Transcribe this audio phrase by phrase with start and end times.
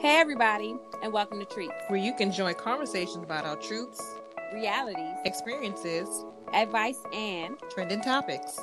[0.00, 4.00] Hey, everybody, and welcome to Treats, where you can join conversations about our truths,
[4.54, 6.24] realities, experiences,
[6.54, 8.60] advice, and trending topics.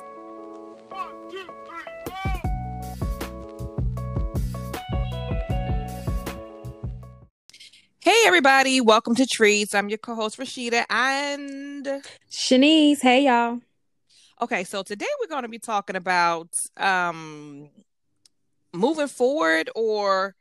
[8.00, 9.74] Hey, everybody, welcome to Treats.
[9.74, 11.86] I'm your co host, Rashida, and
[12.30, 13.02] Shanice.
[13.02, 13.60] Hey, y'all.
[14.40, 16.48] Okay, so today we're going to be talking about
[16.78, 17.68] um,
[18.72, 20.34] moving forward or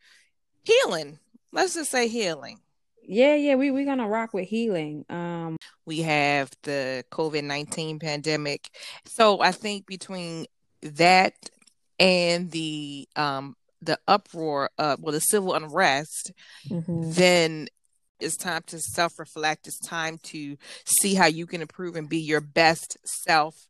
[0.65, 1.19] healing.
[1.51, 2.59] Let's just say healing.
[3.07, 5.05] Yeah, yeah, we we're gonna rock with healing.
[5.09, 8.69] Um we have the COVID nineteen pandemic.
[9.05, 10.47] So I think between
[10.81, 11.33] that
[11.99, 16.31] and the um the uproar of well the civil unrest,
[16.67, 17.11] mm-hmm.
[17.11, 17.67] then
[18.19, 19.67] it's time to self reflect.
[19.67, 23.67] It's time to see how you can improve and be your best self,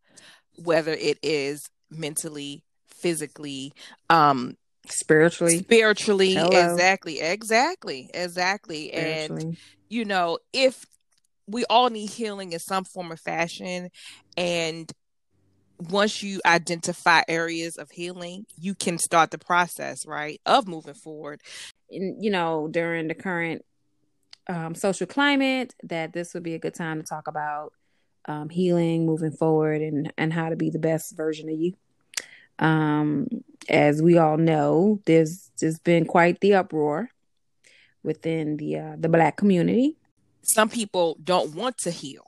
[0.56, 3.74] whether it is mentally, physically,
[4.10, 4.56] um,
[4.92, 5.60] spiritually.
[5.60, 6.74] Spiritually Hello.
[6.74, 8.94] exactly exactly exactly.
[8.94, 9.58] And
[9.90, 10.86] you know if
[11.48, 13.90] we all need healing in some form or fashion
[14.38, 14.92] and
[15.78, 21.42] once you identify areas of healing you can start the process right of moving forward.
[21.92, 23.64] And you know during the current
[24.48, 27.74] um, social climate that this would be a good time to talk about
[28.28, 31.74] um, healing moving forward and and how to be the best version of you.
[32.60, 33.28] Um,
[33.70, 37.10] as we all know, there's there's been quite the uproar
[38.04, 39.98] within the uh, the black community.
[40.44, 42.26] Some people don't want to heal.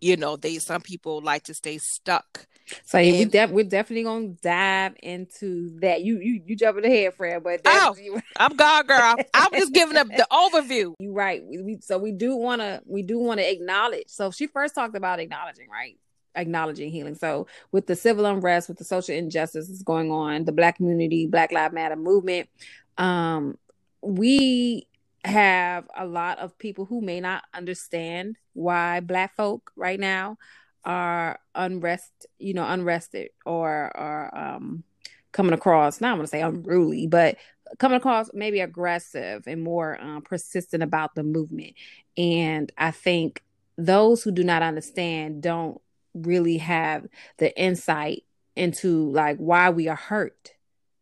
[0.00, 2.46] You know, they some people like to stay stuck.
[2.84, 6.02] So and, we def- we're definitely gonna dive into that.
[6.02, 7.96] You you you jumping ahead, Fred, but oh,
[8.36, 9.16] I'm God girl.
[9.34, 10.94] I'm just giving up the overview.
[11.00, 11.42] You're right.
[11.44, 14.08] We, so we do wanna we do wanna acknowledge.
[14.08, 15.98] So she first talked about acknowledging, right?
[16.38, 17.14] Acknowledging healing.
[17.14, 21.52] So with the civil unrest, with the social injustices going on, the black community, Black
[21.52, 22.48] Lives Matter movement,
[22.96, 23.58] um,
[24.00, 24.86] we
[25.24, 30.38] have a lot of people who may not understand why black folk right now
[30.84, 34.84] are unrest, you know, unrested or are um
[35.32, 37.36] coming across, not I'm gonna say unruly, but
[37.78, 41.74] coming across maybe aggressive and more um, persistent about the movement.
[42.16, 43.42] And I think
[43.76, 45.80] those who do not understand don't
[46.14, 47.06] really have
[47.38, 48.24] the insight
[48.56, 50.52] into like why we are hurt.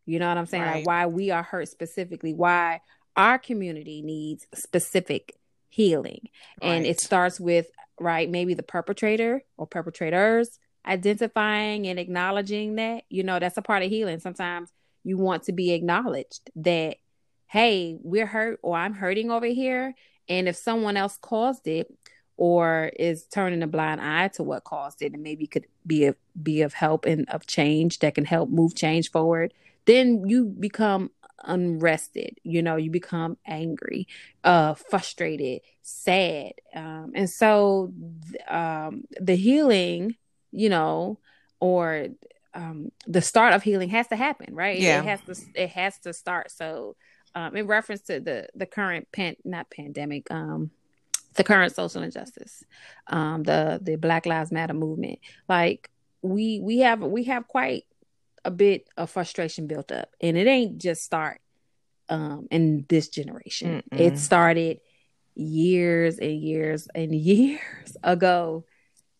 [0.05, 0.63] You know what I'm saying?
[0.63, 0.77] Right.
[0.77, 2.81] Like why we are hurt specifically, why
[3.17, 5.35] our community needs specific
[5.69, 6.29] healing.
[6.63, 6.69] Right.
[6.69, 7.67] And it starts with
[7.99, 13.83] right maybe the perpetrator or perpetrators identifying and acknowledging that, you know, that's a part
[13.83, 14.21] of healing.
[14.21, 14.71] Sometimes
[15.03, 16.97] you want to be acknowledged that
[17.49, 19.95] hey, we're hurt or I'm hurting over here
[20.29, 21.93] and if someone else caused it,
[22.37, 26.17] or is turning a blind eye to what caused it and maybe could be of
[26.43, 29.53] be of help and of change that can help move change forward
[29.87, 31.11] then you become
[31.45, 34.07] unrested you know you become angry
[34.45, 36.53] uh frustrated sad.
[36.75, 37.93] Um and so
[38.49, 40.17] um the healing
[40.51, 41.19] you know
[41.61, 42.09] or
[42.55, 44.79] um the start of healing has to happen right?
[44.79, 45.01] Yeah.
[45.01, 46.51] it has to it has to start.
[46.51, 46.97] So
[47.35, 50.71] um in reference to the the current pan not pandemic um
[51.37, 52.65] the current social injustice,
[53.07, 55.19] um, the the Black Lives Matter movement.
[55.49, 55.91] Like
[56.23, 57.85] we we have we have quite
[58.45, 61.41] a bit of frustration built up, and it ain't just start
[62.09, 63.83] um, in this generation.
[63.91, 64.01] Mm-mm.
[64.01, 64.81] It started
[65.35, 68.65] years and years and years ago,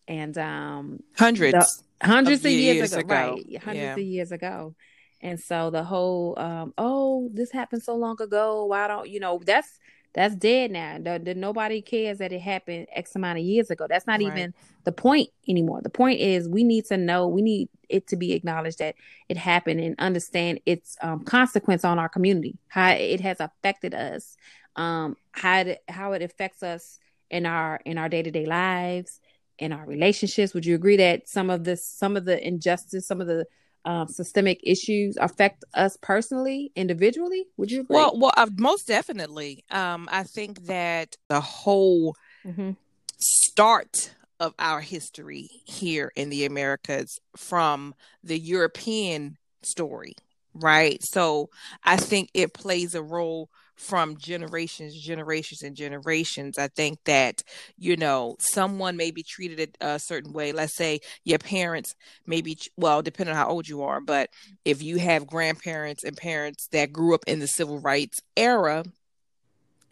[0.07, 3.15] and um, hundreds the, hundreds of, of years, years, ago, ago.
[3.15, 3.63] right?
[3.63, 3.93] Hundreds yeah.
[3.93, 4.75] of years ago.
[5.19, 8.65] And so the whole, um, oh, this happened so long ago.
[8.65, 9.41] Why don't you know?
[9.43, 9.79] That's
[10.17, 10.97] that's dead now.
[10.97, 13.85] The, the, nobody cares that it happened X amount of years ago.
[13.87, 14.23] That's not right.
[14.23, 15.81] even the point anymore.
[15.83, 18.95] The point is we need to know, we need it to be acknowledged that
[19.29, 24.37] it happened and understand its um, consequence on our community, how it has affected us,
[24.75, 26.97] um, how it, how it affects us
[27.29, 29.19] in our in our day to day lives,
[29.59, 30.55] in our relationships.
[30.55, 33.45] Would you agree that some of this, some of the injustice, some of the
[33.85, 37.45] um, systemic issues affect us personally, individually?
[37.57, 37.95] Would you agree?
[37.95, 39.63] Well, well, uh, most definitely.
[39.71, 42.15] Um, I think that the whole
[42.45, 42.71] mm-hmm.
[43.17, 50.13] start of our history here in the Americas from the European story,
[50.53, 50.99] right?
[51.03, 51.49] So
[51.83, 56.57] I think it plays a role from generations, generations, and generations.
[56.57, 57.43] I think that,
[57.77, 60.51] you know, someone may be treated a certain way.
[60.51, 61.95] Let's say your parents
[62.25, 64.29] maybe, well, depending on how old you are, but
[64.65, 68.83] if you have grandparents and parents that grew up in the civil rights era,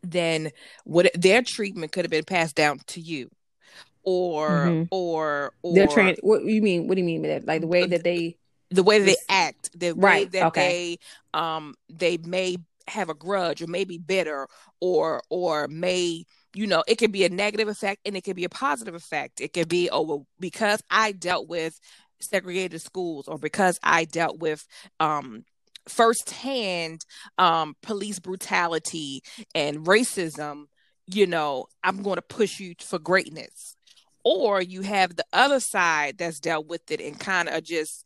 [0.04, 0.52] then
[0.84, 3.30] what their treatment could have been passed down to you
[4.04, 4.84] or mm-hmm.
[4.92, 7.88] or or they're what you mean what do you mean by that like the way
[7.88, 8.38] that they
[8.70, 10.26] the way they act the right.
[10.26, 10.98] way that okay.
[11.34, 14.48] they um they may have a grudge or maybe bitter
[14.80, 16.24] or or may
[16.54, 19.42] you know it could be a negative effect and it could be a positive effect.
[19.42, 21.80] It could be oh well because i dealt with
[22.20, 24.66] segregated schools or because i dealt with
[25.00, 25.44] um
[25.88, 27.06] firsthand
[27.38, 29.22] um police brutality
[29.54, 30.66] and racism
[31.06, 33.76] you know i'm going to push you for greatness.
[34.28, 38.06] Or you have the other side that's dealt with it and kind of just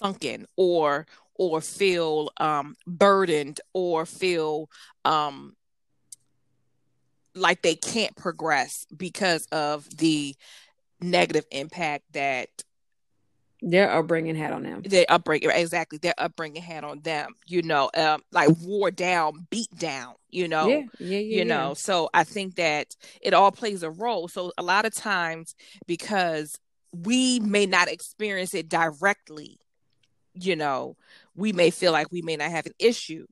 [0.00, 1.06] sunken or
[1.38, 4.68] or feel um, burdened or feel
[5.04, 5.54] um,
[7.34, 10.34] like they can't progress because of the
[11.00, 12.48] negative impact that
[13.60, 14.82] their upbringing had on them.
[14.82, 15.98] Their upbringing, exactly.
[15.98, 17.34] Their upbringing had on them.
[17.46, 20.14] You know, um, like wore down, beat down.
[20.30, 21.74] You know, yeah, yeah, yeah you know.
[21.74, 24.28] So I think that it all plays a role.
[24.28, 25.54] So a lot of times,
[25.86, 26.58] because
[26.92, 29.58] we may not experience it directly,
[30.34, 30.96] you know,
[31.38, 33.24] we may feel like we may not have an issue,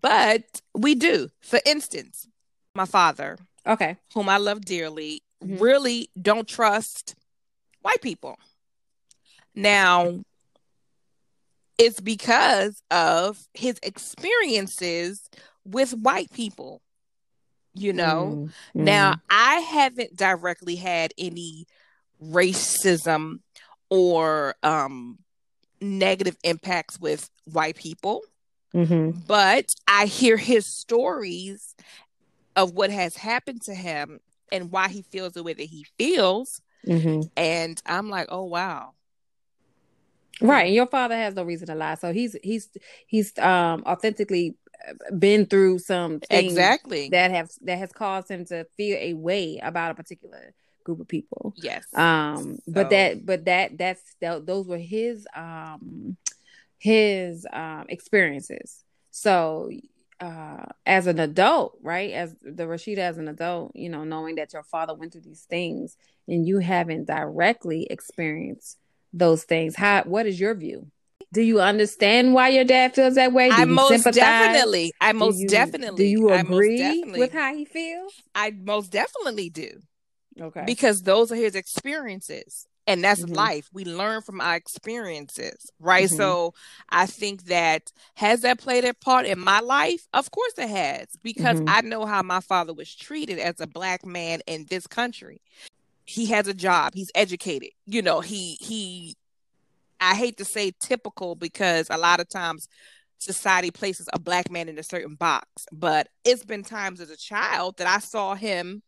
[0.00, 1.28] but we do.
[1.40, 2.26] For instance,
[2.74, 5.62] my father, okay, whom I love dearly, mm-hmm.
[5.62, 7.14] really don't trust
[7.82, 8.36] white people.
[9.54, 10.24] Now,
[11.78, 15.30] it's because of his experiences
[15.64, 16.82] with white people.
[17.74, 18.84] You know, mm-hmm.
[18.84, 21.66] now I haven't directly had any
[22.20, 23.40] racism
[23.88, 25.18] or um
[25.80, 28.22] negative impacts with white people.
[28.74, 29.20] Mm-hmm.
[29.26, 31.74] But I hear his stories
[32.54, 34.20] of what has happened to him
[34.52, 36.60] and why he feels the way that he feels.
[36.86, 37.22] Mm-hmm.
[37.36, 38.92] And I'm like, oh wow.
[40.40, 40.66] Right.
[40.66, 41.94] And your father has no reason to lie.
[41.94, 42.68] So he's he's
[43.06, 44.56] he's um authentically
[45.18, 49.58] been through some things exactly that have that has caused him to feel a way
[49.62, 50.54] about a particular
[50.84, 51.52] group of people.
[51.56, 51.84] Yes.
[51.94, 52.62] Um, so.
[52.68, 56.16] but that, but that, that's that, those were his um
[56.78, 58.82] his um experiences.
[59.10, 59.70] So
[60.20, 62.12] uh as an adult, right?
[62.12, 65.42] As the Rashida as an adult, you know, knowing that your father went through these
[65.48, 65.96] things
[66.28, 68.78] and you haven't directly experienced
[69.12, 70.90] those things, how what is your view?
[71.32, 73.48] Do you understand why your dad feels that way?
[73.50, 74.14] Do I most sympathize?
[74.14, 74.92] definitely.
[75.00, 76.04] I most you, definitely.
[76.04, 78.12] Do you agree with how he feels?
[78.34, 79.82] I most definitely do.
[80.40, 80.62] Okay.
[80.64, 82.66] Because those are his experiences.
[82.86, 83.34] And that's mm-hmm.
[83.34, 83.68] life.
[83.72, 86.06] We learn from our experiences, right?
[86.06, 86.16] Mm-hmm.
[86.16, 86.54] So
[86.88, 90.06] I think that has that played a part in my life?
[90.12, 91.68] Of course it has, because mm-hmm.
[91.68, 95.40] I know how my father was treated as a black man in this country.
[96.04, 97.70] He has a job, he's educated.
[97.86, 99.16] You know, he he
[100.00, 102.68] I hate to say typical because a lot of times
[103.18, 107.16] society places a black man in a certain box, but it's been times as a
[107.16, 108.82] child that I saw him,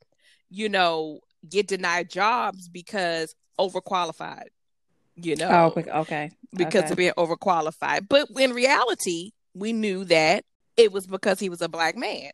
[0.50, 4.48] you know, get denied jobs because overqualified.
[5.16, 6.90] You know, oh, okay, because okay.
[6.92, 8.06] of being overqualified.
[8.08, 10.44] But in reality, we knew that
[10.76, 12.30] it was because he was a black man.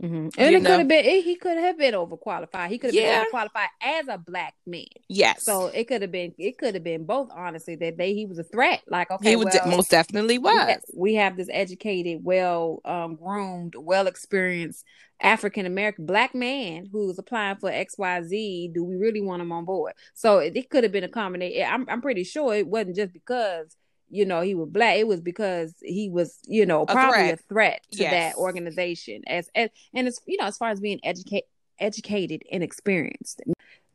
[0.00, 0.28] Mm-hmm.
[0.38, 2.68] And it could have been he could have been overqualified.
[2.68, 3.24] He could have yeah.
[3.24, 4.86] been overqualified as a black man.
[5.08, 5.44] Yes.
[5.44, 7.28] So it could have been it could have been both.
[7.34, 8.82] Honestly, that they he was a threat.
[8.88, 10.54] Like okay, he well, de- most definitely was.
[10.54, 14.84] We have, we have this educated, well um, groomed, well experienced
[15.20, 18.70] African American black man who's applying for X Y Z.
[18.74, 19.92] Do we really want him on board?
[20.14, 21.66] So it, it could have been a combination.
[21.70, 23.76] I'm I'm pretty sure it wasn't just because
[24.12, 27.40] you know he was black it was because he was you know probably a threat,
[27.40, 28.10] a threat to yes.
[28.12, 31.48] that organization as, as and it's you know as far as being educated
[31.80, 33.42] educated and experienced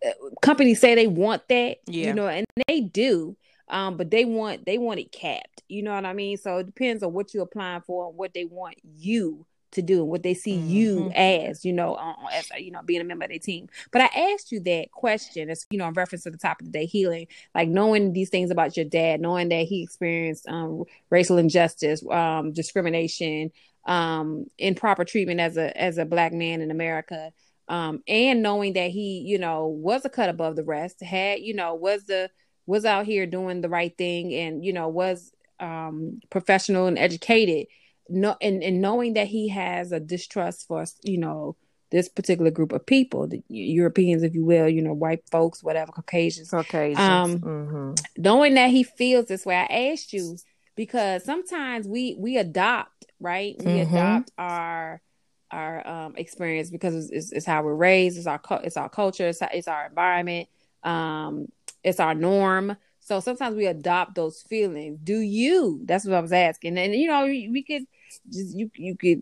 [0.06, 0.10] uh,
[0.42, 2.08] companies say they want that yeah.
[2.08, 3.38] you know and they do
[3.70, 6.66] um but they want they want it capped you know what i mean so it
[6.66, 9.46] depends on what you're applying for and what they want you
[9.78, 10.70] to do and what they see mm-hmm.
[10.70, 11.98] you as, you know,
[12.34, 13.70] as you know, being a member of their team.
[13.92, 16.68] But I asked you that question as you know, in reference to the top of
[16.68, 20.84] the day healing, like knowing these things about your dad, knowing that he experienced um,
[21.10, 23.52] racial injustice, um, discrimination,
[23.86, 27.32] um, improper treatment as a as a black man in America.
[27.70, 31.54] Um, and knowing that he, you know, was a cut above the rest, had, you
[31.54, 32.30] know, was the
[32.66, 37.66] was out here doing the right thing and, you know, was um professional and educated
[38.10, 41.56] no and, and knowing that he has a distrust for you know
[41.90, 45.92] this particular group of people the europeans if you will you know white folks whatever
[45.92, 46.50] caucasians.
[46.50, 47.00] Caucasians.
[47.00, 47.94] Um mm-hmm.
[48.18, 50.38] knowing that he feels this way i asked you
[50.76, 53.56] because sometimes we we adopt right?
[53.60, 53.96] We mm-hmm.
[53.96, 55.02] adopt our
[55.50, 59.30] our um experience because it's, it's, it's, how we're raised it's our it's our culture
[59.30, 60.50] it's, it's our environment
[60.84, 61.48] um
[61.84, 62.76] it's our norm.
[63.00, 65.00] So sometimes we adopt those feelings.
[65.02, 65.80] Do you?
[65.86, 66.78] That's what i was asking.
[66.78, 67.84] And you know we could
[68.32, 69.22] just you you could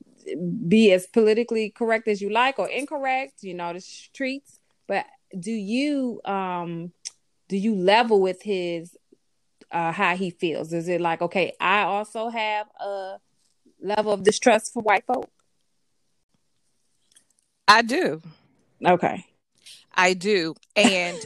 [0.68, 4.60] be as politically correct as you like or incorrect, you know, the streets.
[4.88, 5.06] But
[5.38, 6.92] do you um
[7.48, 8.98] do you level with his
[9.72, 10.74] uh how he feels?
[10.74, 13.18] Is it like, okay, I also have a
[13.82, 15.30] level of distrust for white folk?
[17.68, 18.22] I do.
[18.86, 19.26] Okay.
[19.94, 20.56] I do.
[20.76, 21.18] And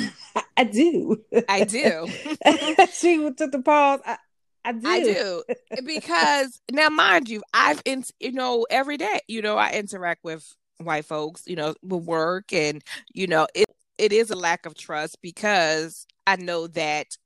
[0.56, 1.22] I do.
[1.48, 2.08] I do.
[2.94, 4.00] she took the pause.
[4.04, 4.16] I,
[4.64, 4.88] I do.
[4.88, 5.42] I do.
[5.84, 10.54] Because now mind you, I've in you know, every day, you know, I interact with
[10.78, 13.66] white folks, you know, with work and you know, it
[13.98, 17.16] it is a lack of trust because I know that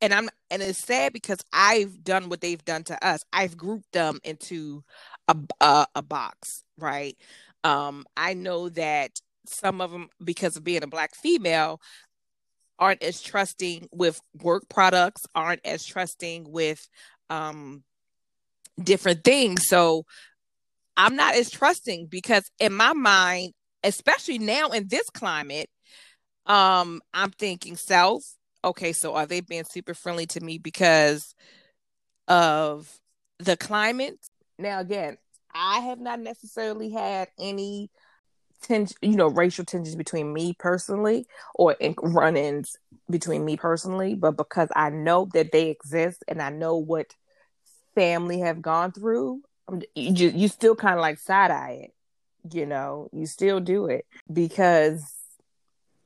[0.00, 3.24] and I'm and it's sad because I've done what they've done to us.
[3.32, 4.84] I've grouped them into
[5.28, 7.16] a a, a box, right?
[7.64, 11.80] Um, I know that some of them, because of being a black female,
[12.78, 16.86] aren't as trusting with work products, aren't as trusting with
[17.30, 17.82] um,
[18.82, 19.68] different things.
[19.68, 20.04] So
[20.96, 23.52] I'm not as trusting because in my mind,
[23.82, 25.70] especially now in this climate,
[26.46, 28.22] um, I'm thinking South.
[28.64, 31.34] Okay, so are they being super friendly to me because
[32.28, 33.00] of
[33.38, 34.18] the climate?
[34.58, 35.18] Now, again,
[35.54, 37.90] I have not necessarily had any
[38.66, 42.76] ten, you know, racial tensions between me personally or run-ins
[43.08, 47.14] between me personally, but because I know that they exist and I know what
[47.94, 49.42] family have gone through,
[49.94, 51.94] you just, you still kind of like side eye it.
[52.52, 55.14] You know, you still do it because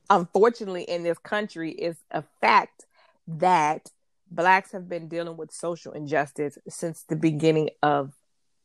[0.08, 2.86] unfortunately in this country it's a fact
[3.28, 3.90] that
[4.30, 8.14] blacks have been dealing with social injustice since the beginning of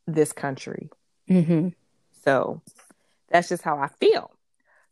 [0.07, 0.89] this country.
[1.29, 1.69] Mm-hmm.
[2.23, 2.61] So
[3.29, 4.32] that's just how I feel.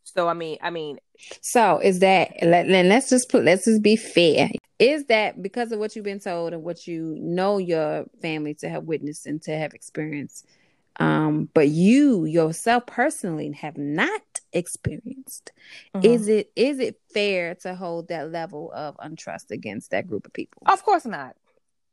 [0.04, 0.98] So I mean, I mean.
[1.40, 2.32] So is that?
[2.42, 3.44] Let, let's just put.
[3.44, 4.50] Let's just be fair.
[4.78, 8.68] Is that because of what you've been told and what you know your family to
[8.68, 10.46] have witnessed and to have experienced?
[11.00, 14.22] Um, but you yourself personally have not
[14.52, 15.52] experienced.
[15.94, 16.06] Mm-hmm.
[16.06, 20.32] Is it is it fair to hold that level of untrust against that group of
[20.32, 20.62] people?
[20.66, 21.34] Of course not.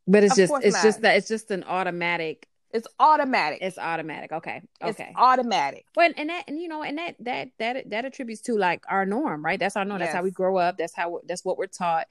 [0.08, 0.84] But it's of just it's not.
[0.84, 3.60] just that it's just an automatic it's automatic.
[3.62, 4.32] It's automatic.
[4.32, 4.62] Okay.
[4.84, 5.08] Okay.
[5.10, 5.86] It's automatic.
[5.96, 9.06] Well, and that, and you know, and that that that that attributes to like our
[9.06, 9.60] norm, right?
[9.60, 10.00] That's our norm.
[10.00, 10.08] Yes.
[10.08, 10.78] That's how we grow up.
[10.78, 12.08] That's how that's what we're taught.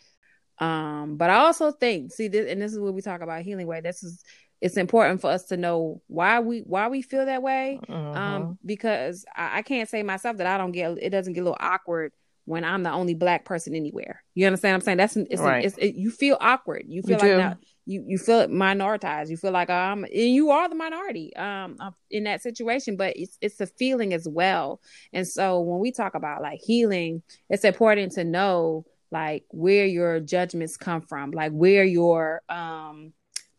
[0.59, 3.67] Um, but I also think, see, this, and this is what we talk about healing
[3.67, 3.81] way.
[3.81, 4.23] This is
[4.61, 7.81] it's important for us to know why we why we feel that way.
[7.89, 8.17] Mm-hmm.
[8.17, 11.45] Um, because I, I can't say myself that I don't get it doesn't get a
[11.45, 12.13] little awkward
[12.45, 14.23] when I'm the only black person anywhere.
[14.35, 14.97] You understand what I'm saying?
[14.99, 15.65] That's it's, right.
[15.65, 16.85] it's it, you feel awkward.
[16.89, 17.57] You feel you like now,
[17.91, 19.31] you you feel minoritized.
[19.31, 21.77] You feel like um you are the minority um
[22.11, 24.81] in that situation, but it's it's a feeling as well.
[25.13, 30.21] And so when we talk about like healing, it's important to know like where your
[30.21, 33.13] judgments come from, like where your um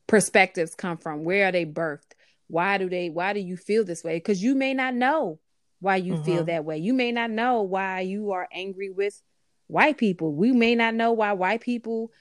[0.07, 2.13] perspectives come from, where are they birthed?
[2.47, 4.15] Why do they why do you feel this way?
[4.15, 5.39] Because you may not know
[5.81, 6.23] why you mm-hmm.
[6.23, 6.77] feel that way.
[6.77, 9.21] You may not know why you are angry with
[9.67, 10.33] white people.
[10.33, 12.11] We may not know why white people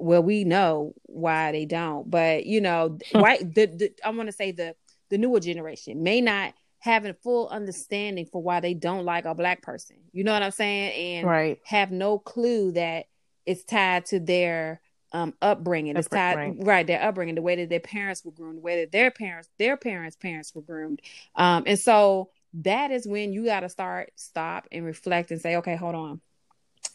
[0.00, 4.32] well we know why they don't but you know white the, the i want to
[4.32, 4.74] say the
[5.10, 9.34] the newer generation may not have a full understanding for why they don't like a
[9.34, 9.96] black person.
[10.12, 11.18] You know what i'm saying?
[11.18, 11.58] And right.
[11.64, 13.06] have no clue that
[13.46, 14.80] it's tied to their
[15.12, 15.96] um upbringing.
[15.96, 16.56] It's tied right.
[16.58, 19.48] right their upbringing the way that their parents were groomed the way that their parents
[19.58, 21.00] their parents parents were groomed.
[21.36, 25.56] Um and so that is when you got to start stop and reflect and say
[25.56, 26.20] okay hold on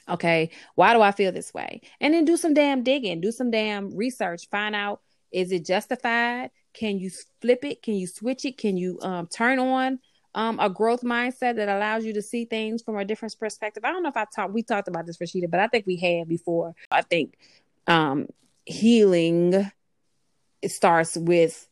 [0.07, 1.81] Okay, why do I feel this way?
[1.99, 6.51] And then do some damn digging, do some damn research, find out is it justified?
[6.73, 7.09] Can you
[7.41, 7.81] flip it?
[7.81, 8.57] Can you switch it?
[8.57, 9.99] Can you um, turn on
[10.35, 13.83] um, a growth mindset that allows you to see things from a different perspective?
[13.83, 15.97] I don't know if I talked, we talked about this, Rashida, but I think we
[15.97, 16.75] had before.
[16.91, 17.37] I think
[17.87, 18.27] um,
[18.65, 19.71] healing
[20.61, 21.67] it starts with,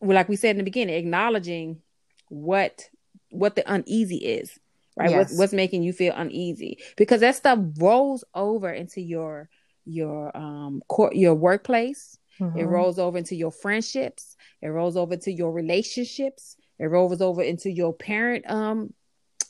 [0.00, 1.82] like we said in the beginning, acknowledging
[2.28, 2.88] what
[3.30, 4.58] what the uneasy is
[4.96, 5.10] right?
[5.10, 5.18] Yes.
[5.18, 6.78] what's, what's making you feel uneasy?
[6.96, 9.48] Because that stuff rolls over into your
[9.86, 12.18] your um court your workplace.
[12.40, 12.58] Mm-hmm.
[12.58, 14.36] it rolls over into your friendships.
[14.60, 16.56] It rolls over into your relationships.
[16.80, 18.92] It rolls over into your parent um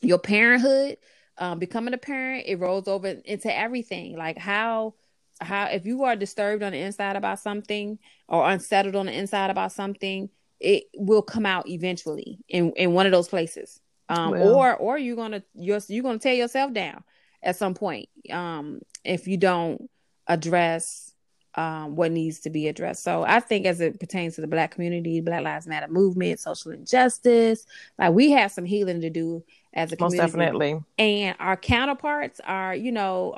[0.03, 0.99] your parenthood
[1.39, 2.45] um becoming a parent.
[2.47, 4.17] It rolls over into everything.
[4.17, 4.95] Like how
[5.41, 7.99] how if you are disturbed on the inside about something
[8.29, 10.29] or unsettled on the inside about something
[10.61, 14.55] it will come out eventually in in one of those places um, well.
[14.55, 17.03] or or you're gonna you're you're gonna tear yourself down
[17.43, 19.91] at some point um, if you don't
[20.27, 21.15] address
[21.57, 23.03] um, what needs to be addressed.
[23.03, 26.73] So I think as it pertains to the Black community, Black Lives Matter movement, social
[26.73, 27.67] injustice,
[27.99, 30.21] like we have some healing to do as a community.
[30.21, 30.81] Most definitely.
[30.99, 33.35] And our counterparts are, you know,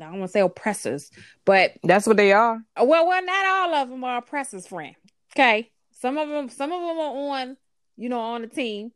[0.00, 1.10] I don't want to say oppressors,
[1.44, 2.60] but that's what they are.
[2.76, 4.96] Well, well, not all of them are oppressors, friend.
[5.34, 7.56] Okay, some of them, some of them are on,
[7.96, 8.92] you know, on the team,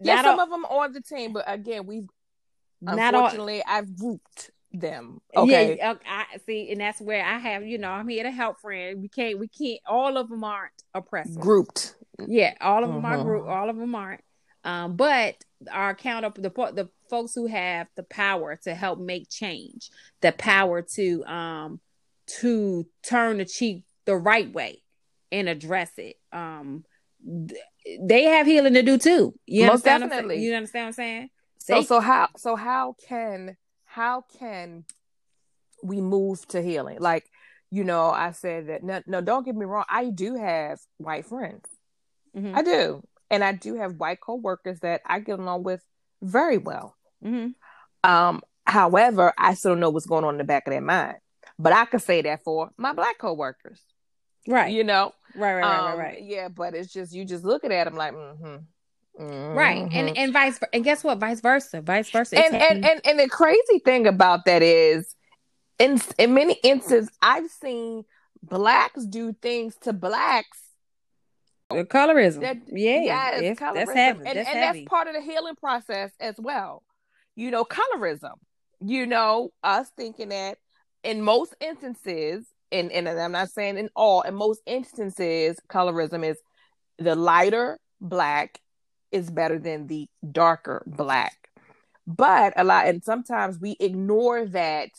[0.00, 2.08] yeah, some all, of them on the team, but again, we've
[2.86, 5.20] unfortunately all, I've grouped them.
[5.36, 8.60] Okay, yeah, I see, and that's where I have, you know, I'm here to help,
[8.60, 9.02] friend.
[9.02, 9.80] We can't, we can't.
[9.86, 11.36] All of them aren't oppressors.
[11.36, 11.94] Grouped.
[12.26, 13.20] Yeah, all of them mm-hmm.
[13.20, 13.48] are grouped.
[13.48, 14.22] All of them aren't.
[14.62, 15.36] Um, but
[15.70, 19.90] our counter the the folks who have the power to help make change,
[20.20, 21.80] the power to um
[22.40, 24.82] to turn the cheek the right way
[25.32, 26.16] and address it.
[26.32, 26.84] Um,
[28.00, 29.34] they have healing to do too.
[29.46, 30.42] You Most definitely.
[30.42, 31.30] You understand what I'm saying?
[31.58, 34.84] So so how so how can how can
[35.82, 36.98] we move to healing?
[37.00, 37.24] Like,
[37.70, 41.26] you know, I said that no, no don't get me wrong, I do have white
[41.26, 41.64] friends.
[42.36, 42.56] Mm-hmm.
[42.56, 43.02] I do.
[43.30, 45.82] And I do have white coworkers that I get along with
[46.22, 46.96] very well.
[47.24, 47.50] Mm-hmm.
[48.08, 51.16] Um, however, I still don't know what's going on in the back of their mind.
[51.58, 53.80] But I could say that for my black coworkers.
[54.48, 54.72] Right.
[54.72, 55.12] You know?
[55.34, 58.14] Right, right, um, right, right, Yeah, but it's just you just looking at them like,
[58.14, 58.56] mm-hmm.
[59.20, 59.58] Mm-hmm.
[59.58, 61.18] Right, and and vice and guess what?
[61.18, 62.38] Vice versa, vice versa.
[62.38, 65.14] And, and and and the crazy thing about that is,
[65.78, 68.04] in in many instances, I've seen
[68.42, 70.58] blacks do things to blacks.
[71.68, 73.74] The colorism, that, yeah, yes, colorism.
[73.74, 74.22] that's heavy.
[74.26, 76.82] And, that's and that's part of the healing process as well.
[77.36, 78.34] You know, colorism.
[78.80, 80.56] You know, us thinking that
[81.04, 86.38] in most instances, and, and I'm not saying in all, in most instances, colorism is
[86.98, 88.60] the lighter black
[89.12, 91.36] is better than the darker black.
[92.06, 94.90] But a lot, and sometimes we ignore that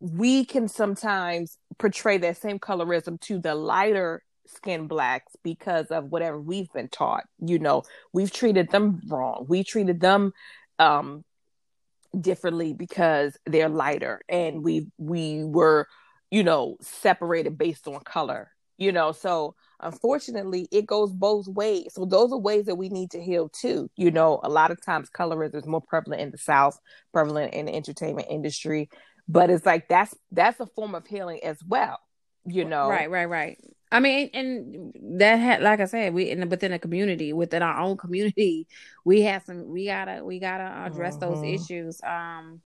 [0.00, 6.40] we can sometimes portray that same colorism to the lighter skin blacks because of whatever
[6.40, 7.24] we've been taught.
[7.40, 7.82] You know,
[8.12, 9.46] we've treated them wrong.
[9.48, 10.32] We treated them
[10.78, 11.24] um
[12.18, 15.86] differently because they're lighter and we we were
[16.30, 19.12] you know separated based on color you know?
[19.12, 21.88] So unfortunately it goes both ways.
[21.92, 24.40] So those are ways that we need to heal too you know?
[24.42, 26.78] A lot of times colorism is more prevalent in the south
[27.12, 28.88] prevalent in the entertainment industry
[29.28, 31.98] but it's like that's that's a form of healing as well
[32.46, 32.88] you know?
[32.88, 33.58] right right right.
[33.90, 37.80] I mean and that had like i said we in within a community within our
[37.80, 38.66] own community
[39.04, 41.34] we have some we gotta we gotta address mm-hmm.
[41.34, 42.60] those issues um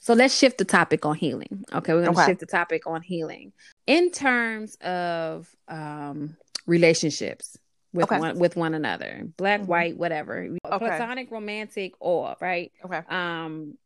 [0.00, 2.30] so let's shift the topic on healing okay we're gonna okay.
[2.30, 3.52] shift the topic on healing
[3.86, 6.36] in terms of um
[6.66, 7.58] relationships
[7.92, 8.18] with okay.
[8.18, 9.70] one with one another black mm-hmm.
[9.70, 10.78] white whatever okay.
[10.78, 13.76] platonic romantic or right okay um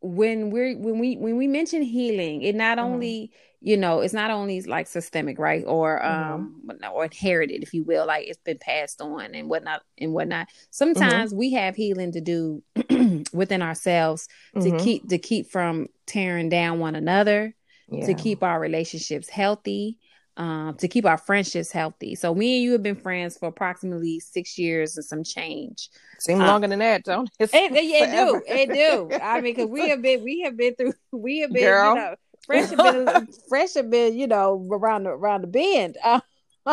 [0.00, 2.86] when we're when we when we mention healing it not mm-hmm.
[2.86, 6.32] only you know it's not only like systemic right or mm-hmm.
[6.32, 6.92] um mm-hmm.
[6.92, 11.30] or inherited if you will like it's been passed on and whatnot and whatnot sometimes
[11.30, 11.38] mm-hmm.
[11.38, 12.62] we have healing to do
[13.32, 14.78] within ourselves to mm-hmm.
[14.78, 17.54] keep to keep from tearing down one another
[17.90, 18.06] yeah.
[18.06, 19.98] to keep our relationships healthy
[20.38, 22.14] um, to keep our friendships healthy.
[22.14, 25.90] So me and you have been friends for approximately six years and some change.
[26.20, 27.52] Seem um, longer than that, don't it?
[27.52, 29.16] It, it do, it do.
[29.20, 31.94] I mean, because we have been, we have been through, we have been, Girl.
[31.94, 32.14] you know,
[32.46, 35.96] friendship been, friendship been, you know, around the around the bend.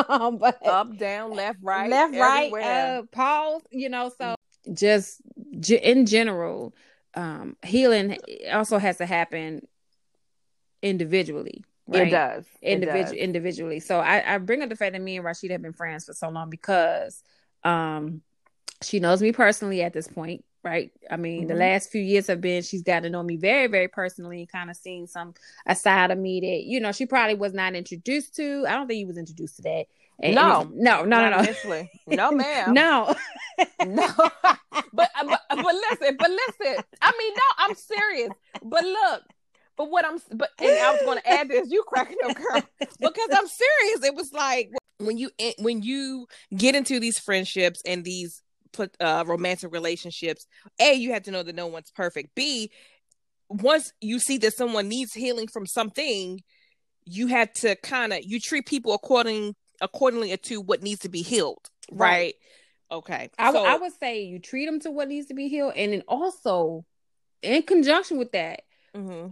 [0.09, 2.61] Um, but up, down, left, right, left, everywhere.
[2.61, 3.61] right, uh, pause.
[3.71, 4.35] You know, so
[4.73, 5.21] just
[5.69, 6.75] in general,
[7.13, 8.17] um, healing
[8.51, 9.65] also has to happen
[10.81, 12.07] individually Right?
[12.07, 12.45] It does.
[12.63, 13.79] Individu- individually.
[13.79, 16.13] So I, I bring up the fact that me and Rashida have been friends for
[16.13, 17.21] so long because
[17.63, 18.21] um
[18.81, 20.91] she knows me personally at this point, right?
[21.09, 21.49] I mean, mm-hmm.
[21.49, 24.51] the last few years have been she's gotten to know me very, very personally and
[24.51, 27.75] kind of seen some a side of me that, you know, she probably was not
[27.75, 28.65] introduced to.
[28.67, 29.85] I don't think he was introduced to that.
[30.21, 33.15] And, no, and no, no, no, no, no, ma'am, no,
[33.85, 34.07] no.
[34.41, 34.57] but,
[34.93, 36.83] but but listen, but listen.
[37.01, 38.31] I mean, no, I'm serious.
[38.63, 39.23] But look,
[39.77, 41.69] but what I'm, but and I was going to add this.
[41.69, 44.05] You cracking up, girl, because I'm serious.
[44.05, 48.41] It was like when you when you get into these friendships and these
[48.99, 50.45] uh, romantic relationships.
[50.79, 52.35] A, you have to know that no one's perfect.
[52.35, 52.71] B,
[53.49, 56.41] once you see that someone needs healing from something,
[57.05, 61.21] you have to kind of you treat people according accordingly to what needs to be
[61.21, 62.09] healed, right?
[62.09, 62.35] right.
[62.91, 63.29] Okay.
[63.37, 65.93] I, so, I would say you treat them to what needs to be healed, and
[65.93, 66.85] then also
[67.41, 68.61] in conjunction with that,
[68.95, 69.27] mm-hmm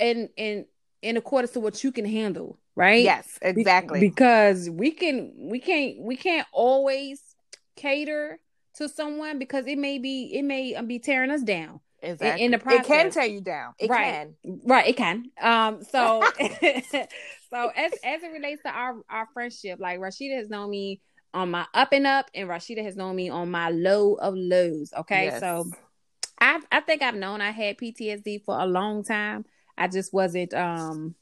[0.00, 0.64] and and
[1.02, 3.04] in accordance to what you can handle, right?
[3.04, 4.00] Yes, exactly.
[4.00, 7.20] Be- because we can we can't we can't always
[7.76, 8.40] cater
[8.76, 11.80] to someone because it may be it may be tearing us down.
[12.02, 12.44] Exactly.
[12.44, 12.84] In, in the process.
[12.84, 13.74] It can tear you down.
[13.78, 14.28] It right.
[14.44, 14.60] can.
[14.64, 15.24] Right, it can.
[15.40, 20.70] Um so so as as it relates to our our friendship, like Rashida has known
[20.70, 21.00] me
[21.32, 24.92] on my up and up and Rashida has known me on my low of lows,
[24.96, 25.26] okay?
[25.26, 25.40] Yes.
[25.40, 25.70] So
[26.40, 29.44] I I think I've known I had PTSD for a long time.
[29.76, 31.14] I just wasn't um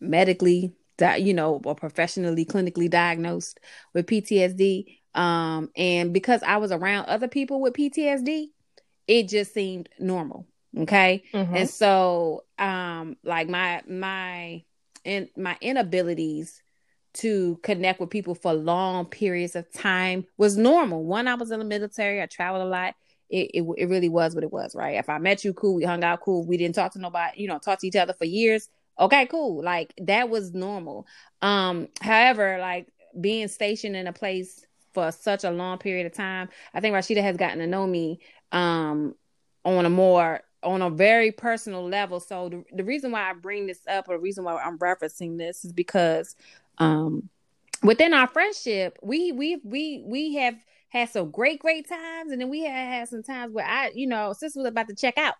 [0.00, 0.72] medically
[1.18, 3.58] you know or professionally clinically diagnosed
[3.94, 8.46] with PTSD um and because I was around other people with PTSD
[9.06, 10.46] it just seemed normal
[10.78, 11.56] okay mm-hmm.
[11.56, 14.62] and so um like my my
[15.04, 16.62] in my inabilities
[17.12, 21.04] to connect with people for long periods of time was normal.
[21.04, 22.94] One, I was in the military, I traveled a lot.
[23.28, 24.96] It, it, it really was what it was, right?
[24.96, 26.44] If I met you, cool, we hung out, cool.
[26.44, 28.68] We didn't talk to nobody, you know, talk to each other for years.
[28.98, 29.62] Okay, cool.
[29.62, 31.06] Like that was normal.
[31.40, 32.88] Um, however, like
[33.20, 37.22] being stationed in a place for such a long period of time, I think Rashida
[37.22, 38.20] has gotten to know me
[38.52, 39.14] um
[39.64, 42.20] on a more on a very personal level.
[42.20, 45.38] So the, the reason why I bring this up or the reason why I'm referencing
[45.38, 46.36] this is because
[46.78, 47.28] um
[47.82, 50.56] within our friendship, we we we we have
[50.88, 54.06] had some great great times and then we have had some times where I, you
[54.06, 55.34] know, sister was about to check out.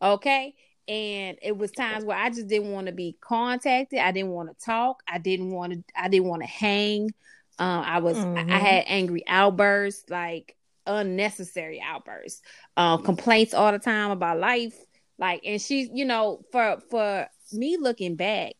[0.00, 0.54] Okay?
[0.86, 3.98] And it was times where I just didn't want to be contacted.
[3.98, 5.02] I didn't want to talk.
[5.08, 7.10] I didn't want to I didn't want to hang.
[7.58, 8.50] Um, I was mm-hmm.
[8.50, 12.42] I had angry outbursts like unnecessary outbursts,
[12.76, 14.76] um, complaints all the time about life.
[15.18, 18.54] Like, and she's, you know, for for me looking back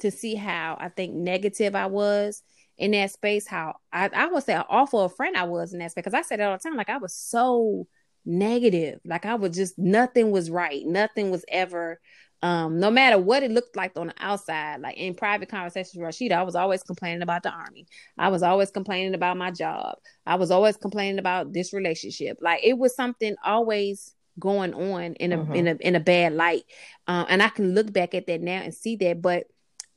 [0.00, 2.42] to see how I think negative I was
[2.78, 5.90] in that space, how I, I would say an awful friend I was in that
[5.90, 6.04] space.
[6.04, 7.86] Because I said it all the time, like I was so
[8.24, 9.00] negative.
[9.04, 10.84] Like I was just nothing was right.
[10.86, 12.00] Nothing was ever
[12.42, 16.06] um, no matter what it looked like on the outside, like in private conversations with
[16.06, 17.86] Rashida, I was always complaining about the army.
[18.16, 19.96] I was always complaining about my job.
[20.24, 22.38] I was always complaining about this relationship.
[22.40, 25.52] Like it was something always going on in a mm-hmm.
[25.52, 26.62] in a in a bad light.
[27.08, 29.20] Um, and I can look back at that now and see that.
[29.20, 29.46] But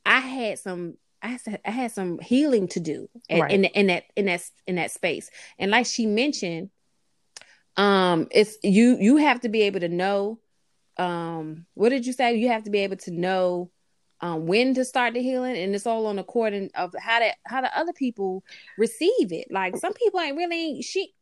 [0.04, 3.52] I had some I had, I had some healing to do right.
[3.52, 5.30] in, in that in that in that space.
[5.60, 6.72] And like she mentioned,
[7.78, 10.40] um, it's you you have to be able to know
[10.98, 13.72] um what did you say you have to be able to know
[14.20, 17.62] um, when to start the healing and it's all on according of how that how
[17.62, 18.44] the other people
[18.78, 21.14] receive it like some people ain't really she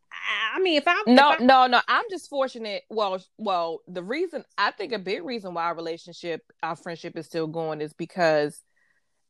[0.54, 1.48] I mean, if I'm no, if I'm...
[1.48, 2.84] no, no, I'm just fortunate.
[2.90, 7.26] Well, well, the reason I think a big reason why our relationship, our friendship is
[7.26, 8.62] still going is because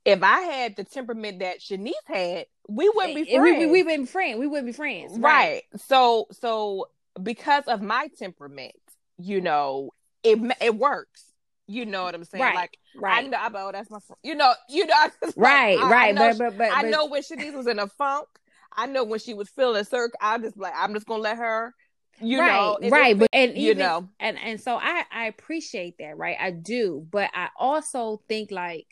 [0.06, 3.44] if I had the temperament that Shanice had, we wouldn't be friends.
[3.44, 4.40] We, we, we wouldn't be friends.
[4.40, 5.12] We wouldn't be friends.
[5.14, 5.22] Right.
[5.22, 5.64] right.
[5.82, 6.88] So, so
[7.22, 8.76] because of my temperament,
[9.18, 9.92] you know,
[10.24, 11.26] it it works.
[11.68, 12.42] You know what I'm saying?
[12.42, 13.26] Right, like right.
[13.26, 14.18] I know about that's my friend.
[14.24, 14.96] You know, you know,
[15.36, 16.06] right, like, right.
[16.06, 18.28] I, I know, but, but, but I know when Shanice was in a funk.
[18.76, 20.14] I know when she was feeling circ.
[20.22, 21.74] I just like I'm just gonna let her.
[22.22, 26.00] You right, know, right, but and you even, know, and and so I I appreciate
[26.00, 26.38] that, right?
[26.40, 28.88] I do, but I also think like,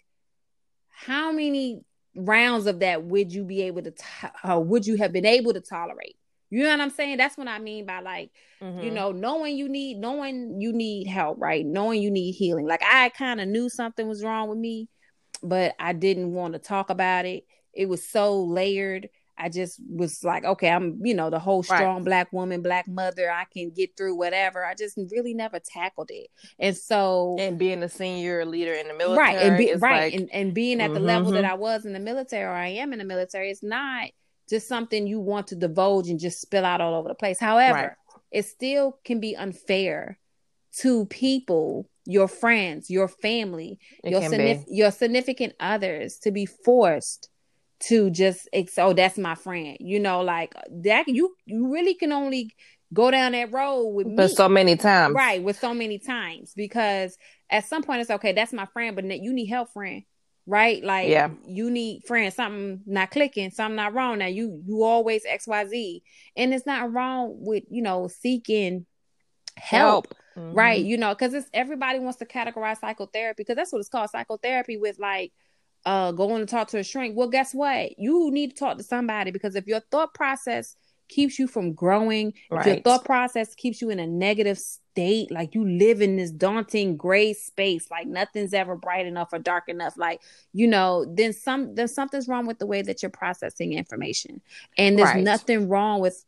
[0.90, 1.82] how many
[2.16, 3.92] rounds of that would you be able to?
[3.92, 6.16] T- uh, would you have been able to tolerate?
[6.50, 7.18] You know what I'm saying?
[7.18, 8.32] That's what I mean by like,
[8.62, 8.80] mm-hmm.
[8.80, 11.66] you know, knowing you need, knowing you need help, right?
[11.66, 12.68] Knowing you need healing.
[12.68, 14.88] Like I kind of knew something was wrong with me,
[15.44, 17.46] but I didn't want to talk about it.
[17.74, 19.10] It was so layered.
[19.38, 22.06] I just was like, okay, I'm, you know, the whole strong right.
[22.06, 23.30] black woman, black mother.
[23.30, 24.66] I can get through whatever.
[24.66, 26.30] I just really never tackled it.
[26.58, 30.14] And so, and being a senior leader in the military, right, and be, right, like,
[30.14, 30.94] and, and being at mm-hmm.
[30.96, 31.54] the level that mm-hmm.
[31.54, 34.10] I was in the military, or I am in the military, it's not
[34.50, 37.40] just something you want to divulge and just spill out all over the place.
[37.40, 38.22] However, right.
[38.32, 40.18] it still can be unfair
[40.80, 47.30] to people, your friends, your family, your signif- your significant others to be forced
[47.80, 49.78] to just oh that's my friend.
[49.80, 52.56] You know, like that you you really can only
[52.94, 54.36] go down that road with but me.
[54.36, 55.14] so many times.
[55.14, 57.18] Right, with so many times because
[57.50, 60.04] at some point it's okay, that's my friend, but you need help, friend
[60.48, 60.84] right?
[60.84, 61.30] Like yeah.
[61.46, 64.20] you need friends, something not clicking, something not wrong.
[64.20, 66.02] Now you you always XYZ.
[66.36, 68.86] And it's not wrong with, you know, seeking
[69.58, 70.08] help.
[70.08, 70.14] help.
[70.38, 70.58] Mm-hmm.
[70.58, 70.84] Right.
[70.84, 74.78] You know, because it's everybody wants to categorize psychotherapy because that's what it's called psychotherapy
[74.78, 75.34] with like
[75.86, 77.18] uh going to talk to a shrink.
[77.18, 78.00] Well, guess what?
[78.00, 80.76] You need to talk to somebody because if your thought process
[81.08, 82.66] keeps you from growing, right.
[82.66, 86.98] your thought process keeps you in a negative state, like you live in this daunting
[86.98, 90.22] gray space, like nothing's ever bright enough or dark enough, like
[90.54, 94.42] you know, then some then something's wrong with the way that you're processing information,
[94.78, 95.24] and there's right.
[95.24, 96.24] nothing wrong with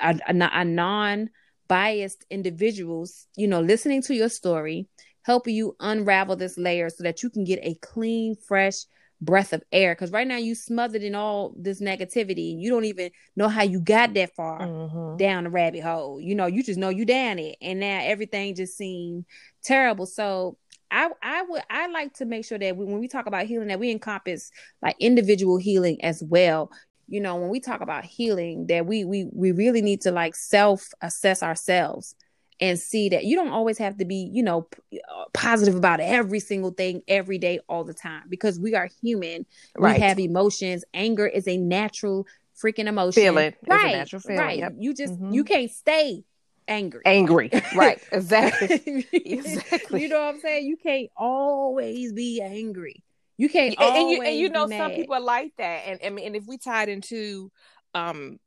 [0.00, 1.30] a, a, a non
[1.68, 4.86] biased individuals, you know, listening to your story,
[5.22, 8.84] helping you unravel this layer so that you can get a clean, fresh
[9.22, 9.94] breath of air.
[9.94, 13.62] Because right now you smothered in all this negativity and you don't even know how
[13.62, 15.16] you got that far mm-hmm.
[15.16, 16.20] down the rabbit hole.
[16.20, 17.56] You know you just know you down it.
[17.62, 19.24] And now everything just seemed
[19.62, 20.06] terrible.
[20.06, 20.58] So
[20.90, 23.68] I, I would I like to make sure that we, when we talk about healing
[23.68, 24.50] that we encompass
[24.82, 26.70] like individual healing as well.
[27.08, 30.34] You know, when we talk about healing, that we we we really need to like
[30.34, 32.14] self assess ourselves
[32.62, 36.38] and see that you don't always have to be, you know, uh, positive about every
[36.38, 39.44] single thing every day, all the time, because we are human.
[39.76, 39.96] Right.
[39.96, 40.84] We have emotions.
[40.94, 42.24] Anger is a natural
[42.56, 43.20] freaking emotion.
[43.20, 43.56] Feel it.
[43.66, 43.96] Right.
[43.96, 44.38] natural feeling.
[44.38, 44.58] Right.
[44.60, 44.74] Yep.
[44.78, 45.32] You just, mm-hmm.
[45.32, 46.22] you can't stay
[46.68, 47.02] angry.
[47.04, 47.50] Angry.
[47.74, 48.00] Right.
[48.12, 49.06] Exactly.
[49.12, 50.02] exactly.
[50.02, 50.64] You know what I'm saying?
[50.64, 53.02] You can't always be angry.
[53.38, 56.26] You can't and, and, you, and you know some people are like that, and mean,
[56.26, 57.50] and if we tied into,
[57.92, 58.38] um,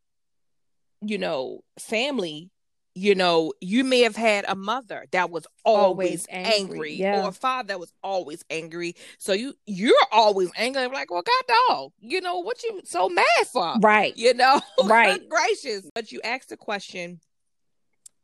[1.01, 2.49] you know, family,
[2.95, 7.25] you know, you may have had a mother that was always, always angry, angry yeah.
[7.25, 8.95] or a father that was always angry.
[9.17, 13.25] So you you're always angry, like, well, God dog, you know what you so mad
[13.51, 14.15] for, right?
[14.15, 15.21] You know, right?
[15.29, 15.89] gracious.
[15.93, 17.19] But you asked the question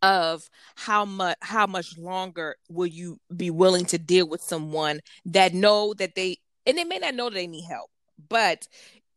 [0.02, 5.54] of how much how much longer will you be willing to deal with someone that
[5.54, 7.90] know that they and they may not know that they need help,
[8.30, 8.68] but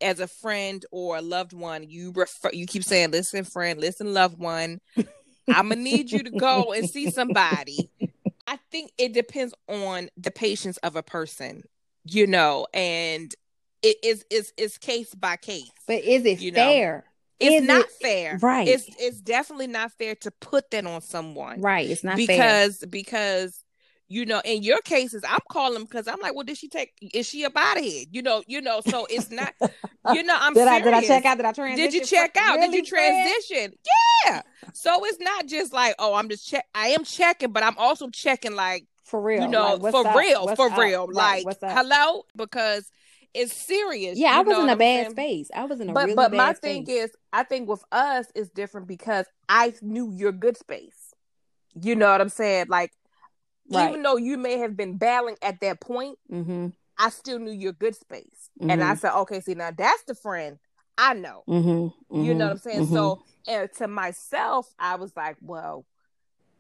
[0.01, 4.13] as a friend or a loved one, you refer you keep saying, "Listen, friend, listen,
[4.13, 4.81] loved one."
[5.49, 7.91] I'm gonna need you to go and see somebody.
[8.47, 11.65] I think it depends on the patience of a person,
[12.05, 13.35] you know, and
[13.83, 15.71] it is is is case by case.
[15.87, 16.97] But is it fair?
[16.97, 17.11] Know?
[17.41, 18.39] It's is not it, fair.
[18.41, 18.69] Right.
[18.69, 21.61] It's it's definitely not fair to put that on someone.
[21.61, 21.89] Right.
[21.89, 22.89] It's not because fair.
[22.89, 23.64] because
[24.09, 26.93] you know, in your cases, I'm calling because I'm like, well, did she take?
[27.15, 28.05] Is she of here?
[28.11, 28.81] You know, you know.
[28.87, 29.55] So it's not.
[30.13, 30.55] You know, I'm.
[30.55, 30.69] did serious.
[30.69, 31.37] I did I check out?
[31.39, 31.91] Did I transition?
[31.91, 32.57] Did you check out?
[32.57, 33.73] Really, did you transition?
[34.27, 34.43] Yeah.
[34.75, 36.67] So it's not just like, oh, I'm just check.
[36.75, 39.43] I am checking, but I'm also checking like for real.
[39.43, 40.17] You know, like, for up?
[40.17, 40.79] real, what's for up?
[40.79, 41.07] real.
[41.07, 41.45] Right.
[41.45, 42.91] Like, hello, because
[43.33, 44.19] it's serious.
[44.19, 45.51] Yeah, I was in a bad space.
[45.55, 46.87] I was in a but, really but bad my space.
[46.87, 51.15] thing is, I think with us it's different because I knew your good space.
[51.81, 52.67] You know what I'm saying?
[52.69, 52.93] Like
[53.75, 53.91] Right.
[53.91, 56.69] Even though you may have been battling at that point, mm-hmm.
[56.99, 58.51] I still knew your good space.
[58.61, 58.71] Mm-hmm.
[58.71, 58.99] And I Mm-hmm.
[58.99, 60.59] said, okay, see, now that's the friend
[60.97, 61.43] I know.
[61.49, 62.23] Mm-hmm.
[62.23, 62.87] You know what I'm saying?
[62.87, 65.85] So, and to myself, I was like, well,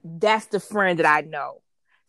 [0.03, 1.63] that's the friend that I know.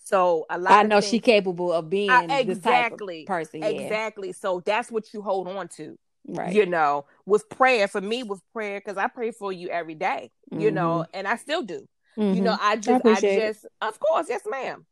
[0.04, 0.74] So a lot.
[0.74, 3.62] I know things, she capable of being I, exactly person.
[3.62, 3.68] Yeah.
[3.70, 4.34] Exactly.
[4.34, 5.98] So that's what you hold on to.
[6.28, 6.54] Right.
[6.54, 10.32] You know, with prayer for me, with prayer, because I pray for you every day,
[10.52, 11.88] You know, and I still do.
[12.18, 12.36] Mm-hmm.
[12.36, 14.86] You know, I just, I, I just, of course, yes, ma'am.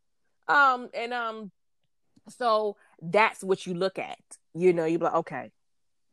[0.47, 1.51] Um, and um,
[2.29, 4.19] so that's what you look at.
[4.53, 5.51] You know, you be like, okay,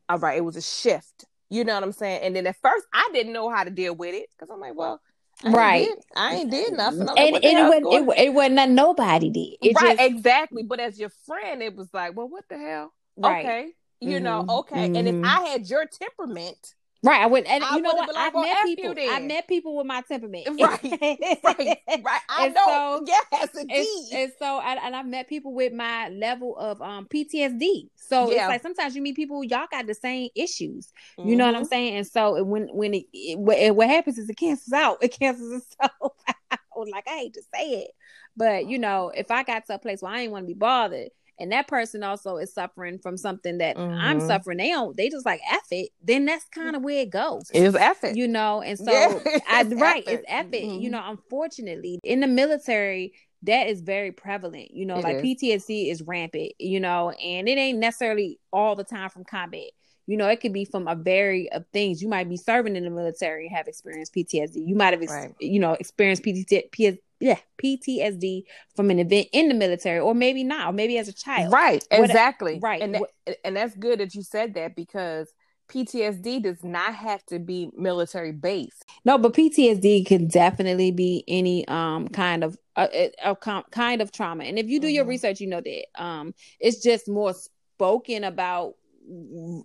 [0.09, 1.25] all right, it was a shift.
[1.49, 2.23] You know what I'm saying?
[2.23, 4.75] And then at first, I didn't know how to deal with it because I'm like,
[4.75, 5.01] well,
[5.45, 7.07] I right, did, I ain't did nothing.
[7.07, 9.57] Like, and, and it wasn't, it, it, wasn't that nobody did.
[9.63, 10.11] It right, just...
[10.11, 10.63] exactly.
[10.63, 12.93] But as your friend, it was like, well, what the hell?
[13.17, 13.45] Right.
[13.45, 13.69] Okay,
[14.01, 14.25] you mm-hmm.
[14.25, 14.89] know, okay.
[14.89, 14.97] Mm-hmm.
[14.97, 18.15] And if I had your temperament, Right, I would, and I you know what?
[18.15, 18.95] I've met people.
[18.99, 20.47] I've met people with my temperament.
[20.61, 22.21] Right, right, right.
[22.29, 22.65] I and know.
[22.67, 23.87] So, yes, indeed.
[24.13, 27.89] And, and so, I, and I've met people with my level of um PTSD.
[27.95, 28.43] So yeah.
[28.43, 30.93] it's like sometimes you meet people y'all got the same issues.
[31.17, 31.37] You mm-hmm.
[31.37, 31.97] know what I'm saying?
[31.97, 34.99] And so when when it, it, what, what happens is it cancels out.
[35.03, 36.13] It cancels itself
[36.51, 36.89] out.
[36.93, 37.91] Like I hate to say it,
[38.37, 40.55] but you know, if I got to a place where I ain't want to be
[40.55, 43.99] bothered and that person also is suffering from something that mm-hmm.
[43.99, 47.11] I'm suffering, they don't they just like F it, then that's kind of where it
[47.11, 47.51] goes.
[47.53, 48.17] It's F it.
[48.17, 50.65] You know, and so yeah, I right, it's F it.
[50.65, 50.81] Mm-hmm.
[50.81, 54.71] You know, unfortunately, in the military, that is very prevalent.
[54.73, 55.23] You know, it like is.
[55.23, 59.71] PTSD is rampant, you know, and it ain't necessarily all the time from combat.
[60.07, 62.03] You know, it could be from a very of things.
[62.03, 64.57] You might be serving in the military and have experienced PTSD.
[64.67, 65.35] You might have, ex- right.
[65.39, 70.69] you know, experienced PTSD, yeah, PTSD from an event in the military, or maybe not,
[70.69, 71.53] or maybe as a child.
[71.53, 72.55] Right, exactly.
[72.55, 75.33] What, right, and that, and that's good that you said that because
[75.71, 78.85] PTSD does not have to be military based.
[79.05, 83.37] No, but PTSD can definitely be any um kind of a, a, a
[83.71, 84.45] kind of trauma.
[84.45, 84.95] And if you do mm-hmm.
[84.95, 88.75] your research, you know that um it's just more spoken about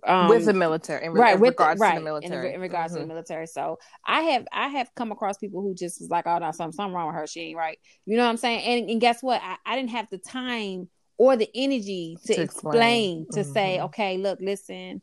[0.06, 1.38] um, with the military, in, right?
[1.38, 3.02] With regards the, right, to the military, in, in regards mm-hmm.
[3.02, 3.46] to the military.
[3.46, 6.72] So I have I have come across people who just was like, oh no, something,
[6.72, 7.26] something wrong with her.
[7.26, 7.78] She ain't right.
[8.04, 8.60] You know what I'm saying?
[8.60, 9.40] And, and guess what?
[9.42, 13.52] I, I didn't have the time or the energy to, to explain, explain to mm-hmm.
[13.52, 15.00] say, okay, look, listen.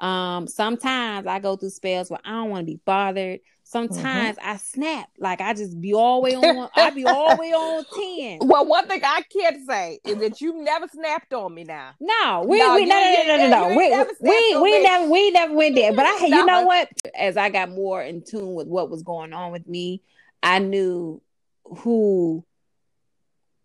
[0.00, 3.40] Um, sometimes I go through spells where I don't want to be bothered.
[3.68, 4.48] Sometimes mm-hmm.
[4.48, 6.68] I snap, like I just be all the way on.
[6.76, 8.46] I be all the way on ten.
[8.46, 11.64] Well, one thing I can say is that you never snapped on me.
[11.64, 13.76] Now, no, we, no, we, no, no, no, no, no, no.
[13.76, 15.92] We, we, we never, we never went there.
[15.92, 16.88] But I, you know what?
[17.18, 20.00] As I got more in tune with what was going on with me,
[20.44, 21.20] I knew
[21.64, 22.44] who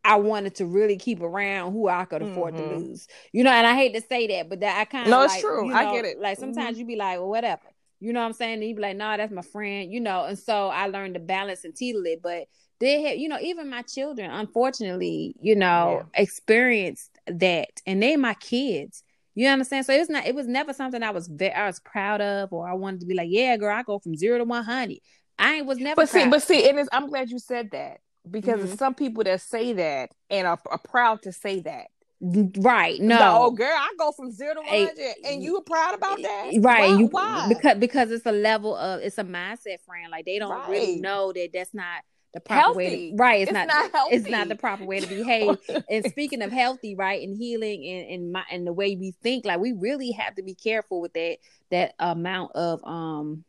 [0.03, 2.69] I wanted to really keep around who I could afford mm-hmm.
[2.71, 3.07] to lose.
[3.33, 5.29] You know, and I hate to say that, but that I kind of No, like,
[5.29, 5.67] it's true.
[5.67, 6.19] You know, I get it.
[6.19, 6.79] Like sometimes mm-hmm.
[6.79, 7.61] you be like, well, whatever.
[8.01, 8.55] You know what I'm saying?
[8.55, 10.25] And you be like, no, nah, that's my friend, you know.
[10.25, 12.21] And so I learned to balance and teeter it.
[12.21, 12.47] But
[12.79, 16.21] they had, you know, even my children, unfortunately, you know, yeah.
[16.21, 17.69] experienced that.
[17.85, 19.03] And they my kids.
[19.33, 19.85] You understand?
[19.85, 22.51] So it was not it was never something I was very I was proud of
[22.51, 24.97] or I wanted to be like, yeah, girl, I go from zero to one hundred.
[25.39, 26.23] I was never But proud.
[26.23, 28.75] see, but see, and I'm glad you said that because mm-hmm.
[28.75, 31.87] some people that say that and are, are, proud to say that.
[32.21, 33.01] Right.
[33.01, 33.45] No.
[33.45, 36.51] Oh, girl, I go from zero to one hundred, and you were proud about that,
[36.59, 36.79] right?
[36.79, 36.85] Why?
[36.99, 37.47] You why?
[37.49, 40.11] Because because it's a level of it's a mindset, friend.
[40.11, 40.69] Like they don't right.
[40.69, 42.03] really know that that's not
[42.33, 42.77] the proper healthy.
[42.77, 44.15] way to, right it's, It's not, not healthy.
[44.15, 45.57] it's not the proper way to behave
[45.89, 49.45] and speaking of healthy right and healing and and, my, and the way we think
[49.45, 51.37] like we really have to be careful with that
[51.71, 53.43] that amount of um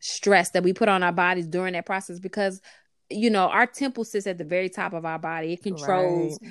[0.00, 2.60] stress that we put on our bodies during that process because
[3.10, 6.48] you know our temple sits at the very top of our body it controls e-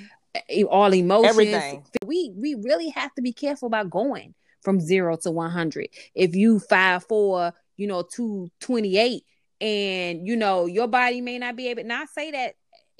[0.70, 1.84] all emotions Everything.
[2.06, 6.58] we we really have to be careful about going from 0 to 100 if you
[6.60, 9.24] five four you know 228
[9.60, 12.54] and you know your body may not be able not say that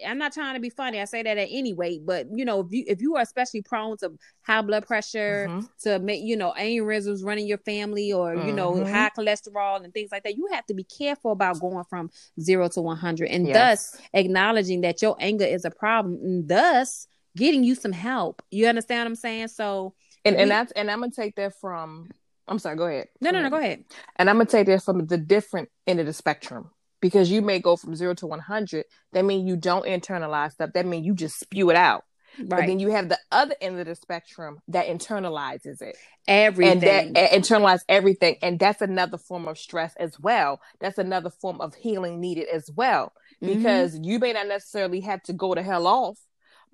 [0.06, 0.98] I'm not trying to be funny.
[0.98, 3.60] I say that at any weight, but you know, if you if you are especially
[3.60, 5.68] prone to high blood pressure, Mhm.
[5.82, 8.90] to make you know aneurysms running your family, or you know Mhm.
[8.90, 12.08] high cholesterol and things like that, you have to be careful about going from
[12.40, 13.92] zero to 100, and Yes.
[13.92, 18.42] thus acknowledging that your anger is a problem, and thus getting you some help.
[18.50, 19.48] You understand what I'm saying?
[19.48, 22.10] So and we- and that's and I'm gonna take that from.
[22.48, 22.76] I'm sorry.
[22.76, 23.08] Go ahead.
[23.20, 23.50] no, no, no.
[23.50, 23.84] Go ahead.
[24.16, 27.60] And I'm gonna take that from the different end of the spectrum because you may
[27.60, 28.84] go from zero to 100.
[29.12, 30.70] That means you don't internalize stuff.
[30.74, 32.04] That means you just spew it out.
[32.38, 32.66] But Right.
[32.68, 35.96] then you have the other end of the spectrum that internalizes it
[36.28, 36.72] Everything.
[36.72, 40.60] and that internalize everything, and that's another form of stress as well.
[40.80, 43.12] That's another form of healing needed as well
[43.42, 43.54] Mhm.
[43.54, 46.18] because you may not necessarily have to go to hell off,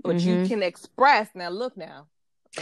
[0.03, 0.49] but you Mhm.
[0.49, 1.29] can express.
[1.35, 2.07] Now look now,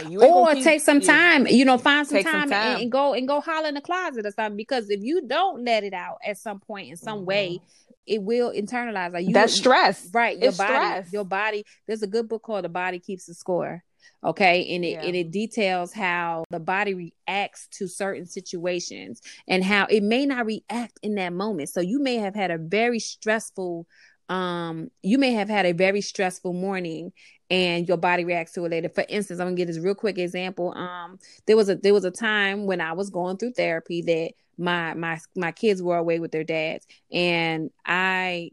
[0.09, 1.07] you or keep- take some yeah.
[1.07, 2.71] time, you know, find some Take some time, time.
[2.73, 4.57] And, and go and go holler in the closet or something.
[4.57, 7.25] Because if you don't let it out at some point in some Mhm.
[7.25, 7.59] way,
[8.05, 9.13] it will internalize.
[9.13, 10.37] Like you, That's stress, right?
[10.37, 11.13] Your It's body, stress.
[11.13, 11.63] your body.
[11.87, 13.83] There's a good book called "The Body Keeps the Score."
[14.23, 15.03] Okay, and it Yeah.
[15.03, 20.45] and it details how the body reacts to certain situations and how it may not
[20.45, 21.69] react in that moment.
[21.69, 23.87] So you may have had a very stressful,
[24.29, 27.11] um, you may have had a very stressful morning
[27.49, 28.89] and your body reacts to it later.
[28.89, 30.73] For instance, I'm gonna give this real quick example.
[30.75, 34.31] Um, there was a there was a time when I was going through therapy that
[34.57, 38.51] my my my kids were away with their dads, and I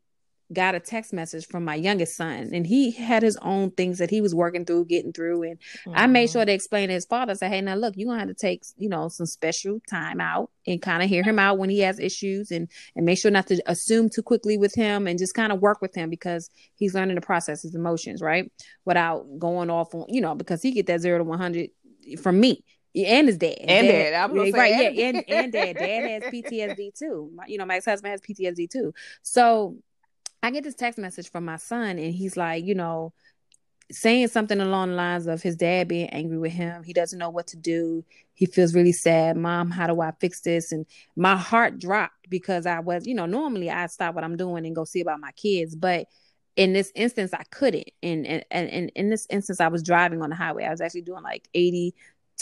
[0.53, 4.11] got a text message from my youngest son, and he had his own things that
[4.11, 5.59] he was working through, getting through, and
[5.95, 6.33] I made Mhm.
[6.33, 8.63] sure to explain to his father, say, hey, now look, you're gonna have to take,
[8.77, 11.99] you know, some special time out and kind of hear him out when he has
[11.99, 15.53] issues and and make sure not to assume too quickly with him and just kind
[15.53, 18.51] of work with him because he's learning to process his emotions, right?
[18.85, 21.71] Without going off on, you know, because he get that zero to one hundred
[22.21, 22.65] from me.
[22.95, 24.73] And his dad, And dad, I was gonna right?
[24.75, 25.35] and yeah, and, dad.
[25.35, 25.79] and dad.
[25.79, 27.31] Dad has PTSD too.
[27.35, 28.93] My, you know, my ex husband has PTSD too.
[29.23, 29.79] So
[30.43, 33.13] I get this text message from my son, and he's like, you know,
[33.93, 36.83] saying something along the lines of his dad being angry with him.
[36.83, 38.05] He doesn't know what to do.
[38.35, 39.37] He feels really sad.
[39.37, 40.73] Mom, how do I fix this?
[40.73, 44.67] And my heart dropped because I was, you know, normally I stop what I'm doing
[44.67, 46.07] and go see about my kids, but
[46.57, 47.91] in this instance I couldn't.
[48.03, 50.65] And and and, in this instance I was driving on the highway.
[50.65, 51.95] I was actually doing like 80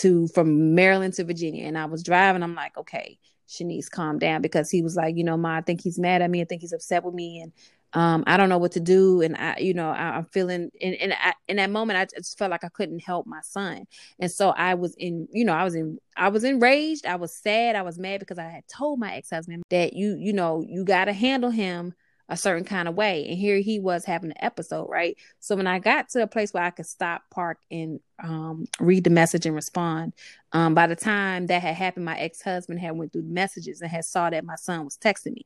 [0.02, 2.42] to from Maryland to Virginia, and I was driving.
[2.42, 5.82] I'm like, okay, Shanice, calm down because he was like, you know, ma, I think
[5.82, 6.40] he's mad at me.
[6.40, 7.52] I think he's upset with me, and
[7.92, 9.20] um, I don't know what to do.
[9.20, 11.14] And I, you know, I, I'm feeling, and, and
[11.48, 13.86] in that moment, I just felt like I couldn't help my son,
[14.18, 17.34] and so I was in, you know, I was in, I was enraged, I was
[17.34, 20.64] sad, I was mad because I had told my ex husband that you, you know,
[20.66, 21.94] you got to handle him
[22.30, 23.26] a certain kind of way.
[23.28, 25.16] And here he was having an episode, right?
[25.40, 29.02] So when I got to a place where I could stop, park, and um, read
[29.02, 30.14] the message and respond,
[30.52, 33.80] um, by the time that had happened, my ex husband had went through the messages
[33.80, 35.44] and had saw that my son was texting me,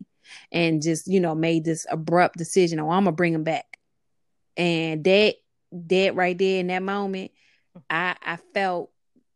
[0.53, 2.79] and just you know made this abrupt decision.
[2.79, 3.79] Oh, I'm gonna bring him back,
[4.57, 5.37] and that
[5.73, 7.33] that right there in that moment,
[7.89, 8.91] I I felt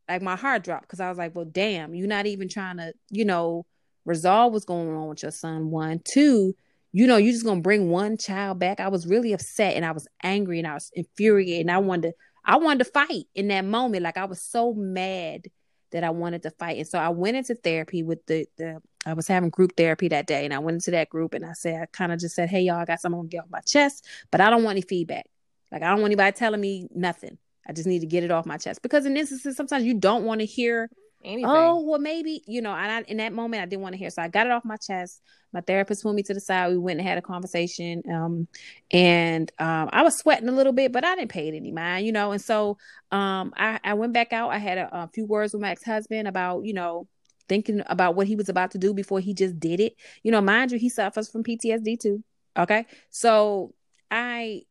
[0.06, 2.92] like my heart dropped because I was like, well, damn, you're not even trying to,
[3.10, 3.66] you know,
[4.04, 5.70] resolve what's going on with your son.
[5.70, 6.54] One, two,
[6.92, 8.80] you know, you're just gonna bring one child back.
[8.80, 12.10] I was really upset and I was angry and I was infuriated and I wanted
[12.10, 14.02] to, I wanted to fight in that moment.
[14.02, 15.48] Like I was so mad
[15.90, 16.78] that I wanted to fight.
[16.78, 20.26] And so I went into therapy with the the I was having group therapy that
[20.26, 22.48] day and I went into that group and I said I kind of just said,
[22.48, 24.82] Hey y'all, I got something to get off my chest, but I don't want any
[24.82, 25.26] feedback.
[25.70, 27.38] Like I don't want anybody telling me nothing.
[27.66, 28.82] I just need to get it off my chest.
[28.82, 30.90] Because in instances, sometimes you don't want to hear
[31.24, 31.50] Anything.
[31.50, 34.10] Oh, well, maybe, you know, and I, in that moment, I didn't want to hear.
[34.10, 35.20] So I got it off my chest.
[35.52, 36.70] My therapist pulled me to the side.
[36.70, 38.02] We went and had a conversation.
[38.12, 38.48] Um,
[38.92, 42.06] and um, I was sweating a little bit, but I didn't pay it any mind,
[42.06, 42.32] you know.
[42.32, 42.78] And so
[43.10, 44.50] um, I, I went back out.
[44.50, 47.08] I had a, a few words with my ex husband about, you know,
[47.48, 49.96] thinking about what he was about to do before he just did it.
[50.22, 52.22] You know, mind you, he suffers from PTSD too.
[52.56, 52.86] Okay.
[53.10, 53.74] So
[54.10, 54.62] I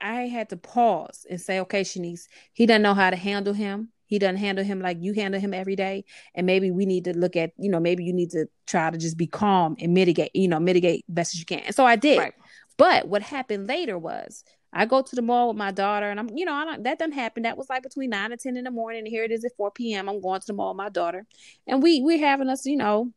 [0.00, 3.90] I had to pause and say, okay, Shanice, he doesn't know how to handle him.
[4.08, 6.04] He doesn't handle him like you handle him every day.
[6.34, 8.96] And maybe we need to look at, you know, maybe you need to try to
[8.98, 11.60] just be calm and mitigate, you know, mitigate best as you can.
[11.60, 12.18] And so I did.
[12.18, 12.34] Right.
[12.78, 16.30] But what happened later was I go to the mall with my daughter and I'm,
[16.34, 17.42] you know, I don't, that doesn't happen.
[17.42, 19.00] That was like between nine and 10 in the morning.
[19.00, 20.08] And here it is at 4 p.m.
[20.08, 21.26] I'm going to the mall with my daughter
[21.66, 23.12] and we, we're having us, you know,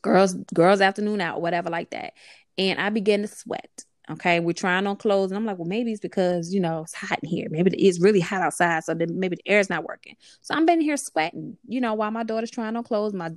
[0.00, 2.12] girls, girls afternoon out, whatever like that.
[2.56, 3.84] And I began to sweat.
[4.10, 6.94] Okay, we're trying on clothes, and I'm like, well, maybe it's because you know it's
[6.94, 7.46] hot in here.
[7.50, 10.16] Maybe it's really hot outside, so then maybe the air's not working.
[10.40, 13.14] So I'm been here sweating, you know, while my daughter's trying on clothes.
[13.14, 13.30] My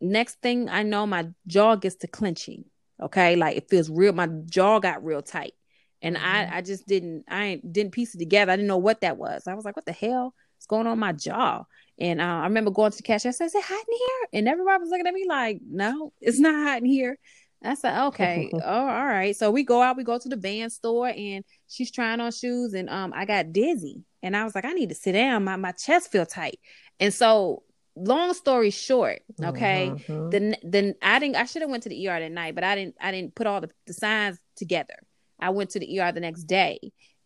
[0.00, 2.64] next thing I know, my jaw gets to clenching.
[3.00, 4.12] Okay, like it feels real.
[4.12, 5.54] My jaw got real tight,
[6.00, 6.24] and mm-hmm.
[6.24, 8.52] I I just didn't I didn't piece it together.
[8.52, 9.48] I didn't know what that was.
[9.48, 11.64] I was like, what the hell is going on my jaw?
[11.98, 13.30] And uh, I remember going to the cashier.
[13.30, 16.12] I said, "Is it hot in here?" And everybody was looking at me like, "No,
[16.20, 17.18] it's not hot in here."
[17.64, 19.36] I said, okay, oh, all right.
[19.36, 22.74] So we go out, we go to the band store, and she's trying on shoes,
[22.74, 25.44] and um, I got dizzy, and I was like, I need to sit down.
[25.44, 26.58] My my chest feel tight,
[27.00, 27.62] and so
[27.94, 30.30] long story short, okay, mm-hmm.
[30.30, 31.36] then then I didn't.
[31.36, 32.96] I should have went to the ER that night, but I didn't.
[33.00, 34.96] I didn't put all the, the signs together.
[35.40, 36.78] I went to the ER the next day,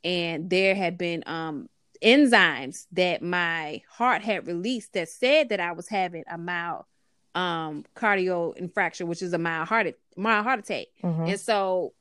[0.05, 1.69] and there had been um
[2.03, 6.85] enzymes that my heart had released that said that I was having a mild
[7.37, 10.87] um cardio infraction, which is a mild heart mild heart attack.
[11.05, 11.27] Mm-hmm.
[11.27, 11.93] And so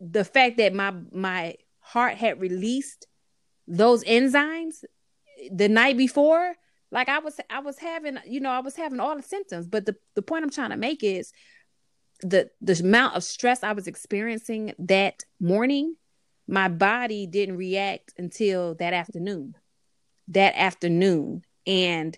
[0.00, 3.06] the fact that my my heart had released
[3.66, 4.84] those enzymes
[5.50, 6.54] the night before,
[6.90, 9.66] like I was I was having, you know, I was having all the symptoms.
[9.66, 11.32] But the, the point I'm trying to make is
[12.20, 15.96] the the amount of stress I was experiencing that morning,
[16.46, 19.54] my body didn't react until that afternoon.
[20.28, 21.42] That afternoon.
[21.66, 22.16] And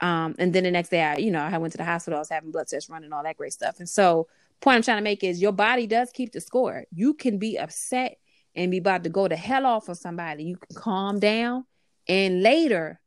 [0.00, 2.18] um, and then the next day, I, you know, I went to the hospital.
[2.18, 3.78] I was having blood tests running, all that great stuff.
[3.78, 4.28] And so,
[4.60, 6.84] point I'm trying to make is your body does keep the score.
[6.92, 8.18] You can be upset
[8.54, 10.44] and be about to go to hell off of somebody.
[10.44, 11.64] You can calm down,
[12.08, 13.00] and later,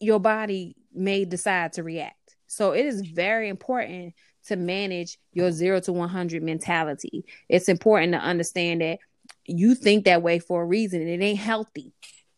[0.00, 2.36] your body may decide to react.
[2.46, 4.14] So it is very important
[4.46, 7.24] to manage your zero to 100 mentality.
[7.48, 8.98] It's important to understand that
[9.44, 11.92] you think that way for a reason and it ain't healthy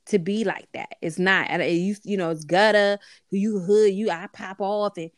[0.08, 0.96] to be like that.
[1.00, 1.50] It's not.
[1.50, 2.98] It used, you know, it's gutter.
[3.30, 3.92] You hood.
[3.92, 5.10] You I pop off and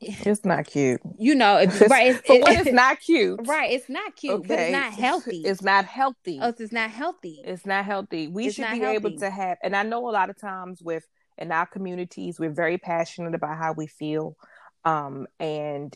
[0.00, 1.00] it's not cute.
[1.18, 2.16] You know, it's, right?
[2.16, 3.40] It's, it, is not cute?
[3.46, 4.48] Right, it's not cute, okay.
[4.48, 5.42] but it's not healthy.
[5.44, 6.38] It's not healthy.
[6.42, 7.42] Oh, it's not healthy.
[7.44, 8.28] It's not healthy.
[8.28, 8.96] We it's should be healthy.
[8.96, 11.06] able to have, and I know a lot of times with
[11.38, 14.36] in our communities, we're very passionate about how we feel,
[14.84, 15.94] um, and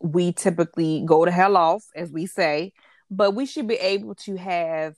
[0.00, 2.72] we typically go to hell off, as we say,
[3.10, 4.94] but we should be able to have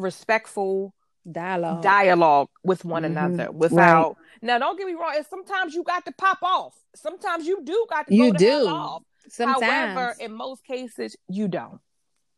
[0.00, 0.94] respectful
[1.30, 3.16] dialogue dialogue with one mm-hmm.
[3.16, 4.16] another without right.
[4.42, 8.06] now don't get me wrong sometimes you got to pop off sometimes you do got
[8.06, 9.62] to you do off sometimes.
[9.62, 11.78] however in most cases you don't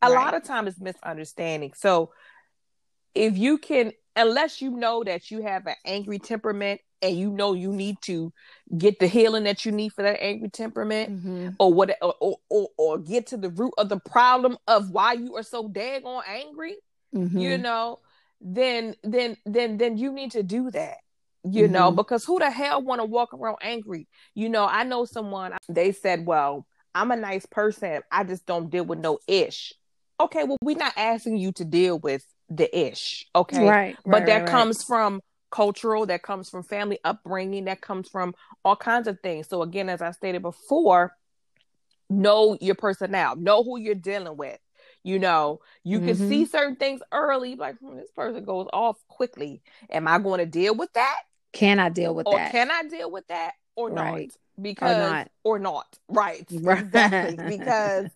[0.02, 0.14] a right.
[0.14, 2.10] lot of time it's misunderstanding so
[3.14, 7.52] if you can unless you know that you have an angry temperament and you know
[7.52, 8.32] you need to
[8.76, 11.48] get the healing that you need for that angry temperament mm-hmm.
[11.58, 15.36] or what or, or, or, get to the root of the problem of why you
[15.36, 16.76] are so daggone angry
[17.14, 17.38] mm-hmm.
[17.38, 17.98] you know,
[18.40, 20.98] then then then then you need to do that.
[21.44, 21.72] You mm-hmm.
[21.72, 24.06] know, because who the hell want to walk around angry?
[24.34, 28.02] You know, I know someone they said, "Well, I'm a nice person.
[28.10, 29.72] I just don't deal with no ish."
[30.20, 33.66] Okay, well, we're not asking you to deal with the ish, okay?
[33.66, 33.96] Right.
[34.04, 34.86] But right, that right, comes right.
[34.86, 38.34] from cultural, that comes from family upbringing, that comes from
[38.64, 39.48] all kinds of things.
[39.48, 41.12] So again, as I stated before,
[42.08, 44.58] know your personnel, know who you're dealing with.
[45.04, 46.06] You know, you mm-hmm.
[46.06, 49.62] can see certain things early, like hmm, this person goes off quickly.
[49.90, 51.22] Am I going to deal with that?
[51.52, 52.52] Can I deal with or that?
[52.52, 54.28] Can I deal with that or right.
[54.28, 54.62] not?
[54.62, 55.30] Because or not.
[55.44, 55.98] or not.
[56.08, 56.46] Right.
[56.50, 57.56] Exactly.
[57.56, 58.10] because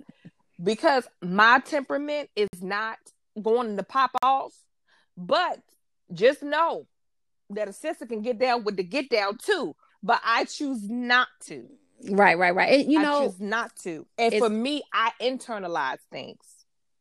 [0.62, 2.98] because my temperament is not
[3.40, 4.54] going to pop off,
[5.16, 5.60] but
[6.12, 6.86] just know
[7.50, 9.74] that a sister can get down with the get down too.
[10.02, 11.66] But I choose not to.
[12.10, 12.80] Right, right, right.
[12.80, 14.06] It, you I know, choose not to.
[14.18, 16.55] And for me, I internalize things.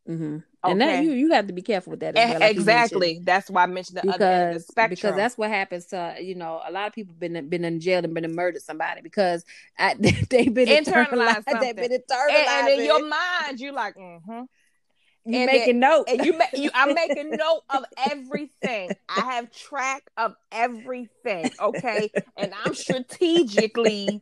[0.10, 0.36] Mm-hmm.
[0.36, 0.72] Okay.
[0.72, 2.16] And that you you have to be careful with that.
[2.16, 3.20] Well, like exactly.
[3.24, 4.96] That's why I mentioned the because, other end of the spectrum.
[4.96, 8.04] Because that's what happens to you know a lot of people been been in jail
[8.04, 9.46] and been and murdered somebody because
[9.78, 9.96] I,
[10.30, 11.46] they've been internalized.
[11.60, 12.30] They've been internalized.
[12.30, 14.44] And, and in your mind, you're like, mm-hmm.
[15.28, 16.06] You and making note.
[16.08, 18.92] And you, you, I'm making note of everything.
[19.10, 21.50] I have track of everything.
[21.60, 24.22] Okay, and I'm strategically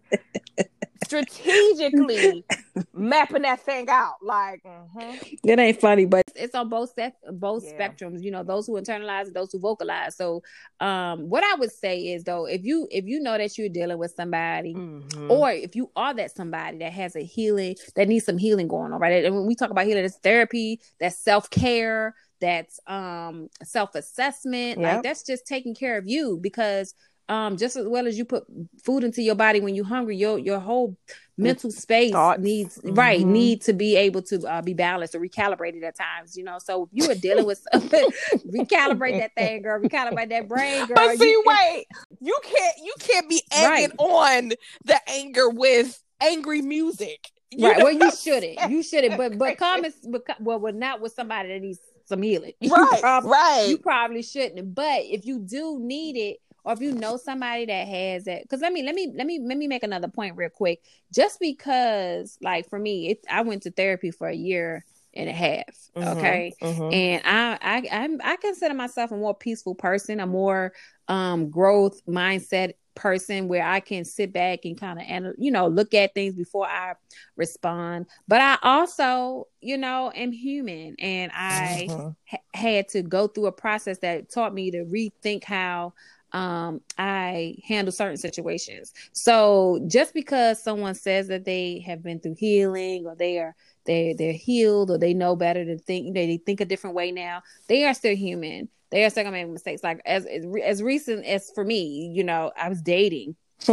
[1.03, 2.45] strategically
[2.93, 4.15] mapping that thing out.
[4.21, 5.15] Like mm-hmm.
[5.43, 7.71] it ain't funny, but it's on both sec- both yeah.
[7.74, 8.24] spectrums.
[8.24, 10.15] You know, those who internalize, those who vocalize.
[10.15, 10.43] So,
[10.80, 13.97] um, what I would say is though, if you if you know that you're dealing
[13.97, 15.32] with somebody, mm-hmm.
[15.32, 18.91] or if you are that somebody that has a healing that needs some healing going
[18.93, 19.24] on, right?
[19.26, 24.80] And when we talk about healing, it's therapy, that's self care, that's um self assessment.
[24.80, 24.93] Yep.
[24.93, 26.93] Like that's just taking care of you because
[27.30, 28.43] um just as well as you put
[28.84, 30.97] food into your body when you're hungry your your whole
[31.38, 32.41] mental space Thoughts.
[32.41, 32.93] needs mm-hmm.
[32.93, 36.59] right need to be able to uh, be balanced or recalibrated at times you know
[36.59, 38.05] so if you are dealing with something
[38.53, 41.86] recalibrate that thing girl recalibrate that brain girl but see you, wait
[42.21, 43.91] you can't you can't be egging right.
[43.97, 44.51] on
[44.86, 47.77] the anger with angry music You right.
[47.77, 47.86] Know?
[47.86, 48.71] Well, you shouldn't.
[48.71, 49.17] You shouldn't.
[49.17, 52.53] But but comments but well, well, not with somebody that needs some healing.
[52.61, 52.99] Right.
[52.99, 53.65] probably, right.
[53.69, 54.73] You probably shouldn't.
[54.73, 58.61] But if you do need it, or if you know somebody that has it, because
[58.61, 60.82] let me let me let me let me make another point real quick.
[61.14, 65.34] Just because, like for me, it, I went to therapy for a year and a
[65.34, 65.89] half.
[65.95, 66.93] Mm-hmm, okay, mm-hmm.
[66.93, 70.74] and I I I'm, I consider myself a more peaceful person, a more
[71.07, 75.68] um growth mindset person where I can sit back and kind of and you know
[75.68, 76.93] look at things before I
[77.36, 78.07] respond.
[78.28, 82.09] But I also, you know, am human and I mm-hmm.
[82.26, 85.93] ha- had to go through a process that taught me to rethink how
[86.34, 88.91] um, I handle certain situations.
[89.11, 93.55] So just because someone says that they have been through healing or they are
[93.86, 97.43] they they're healed or they know better to think they think a different way now,
[97.67, 98.69] they are still human.
[98.89, 99.84] They are still gonna make mistakes.
[99.84, 100.25] Like as
[100.63, 103.36] as, recent as for me, you know, I was dating.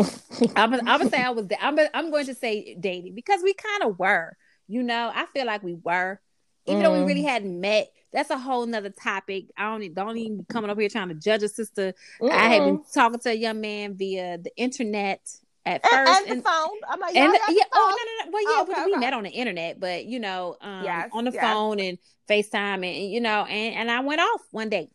[0.56, 3.84] I'm I would say I was I'm I'm going to say dating because we kind
[3.84, 4.36] of were.
[4.68, 6.20] You know, I feel like we were,
[6.66, 6.84] even mm.
[6.84, 7.28] though we really mm.
[7.28, 9.46] hadn't met that's a whole nother topic.
[9.56, 11.94] I don't don't even be coming up here trying to judge a sister.
[12.20, 12.30] Mm-mm.
[12.30, 15.20] I had been talking to a young man via the internet
[15.64, 16.78] at first and, and, and the phone.
[16.88, 18.30] I'm like, and, yeah, oh no, no, no.
[18.32, 19.00] Well, yeah, oh, okay, we, okay.
[19.00, 21.42] met on the internet, but you know, um, yes, on the yes.
[21.42, 21.98] phone and
[22.28, 24.88] FaceTime, and you know, and and I went off one day.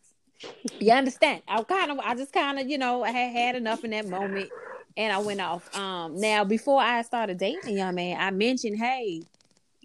[0.78, 1.42] you understand?
[1.48, 4.06] I kind of, I just kind of, you know, I had had enough in that
[4.06, 4.50] moment,
[4.96, 5.74] and I went off.
[5.74, 9.22] Um, now before I started dating a young man, I mentioned, hey,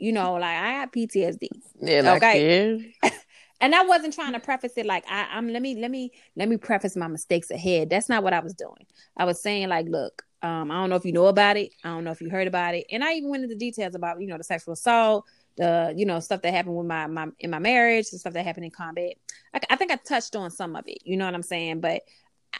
[0.02, 1.48] you know, like I have PTSD.
[1.80, 2.96] Yeah, okay.
[3.62, 6.50] and I wasn't trying to preface it like I, am let me let me let
[6.50, 7.92] me preface my mistakes ahead.
[7.92, 8.88] That's not what I was doing.
[9.16, 11.72] I was saying like, look, um, I don't know if you know about it.
[11.84, 12.88] I don't know if you heard about it.
[12.92, 15.26] And I even went into details about, you know, the sexual assault,
[15.56, 18.44] the, you know, stuff that happened with my, my in my marriage, the stuff that
[18.44, 19.14] happened in combat.
[19.54, 20.98] I, I think I touched on some of it.
[21.04, 21.80] You know what I'm saying?
[21.80, 22.02] But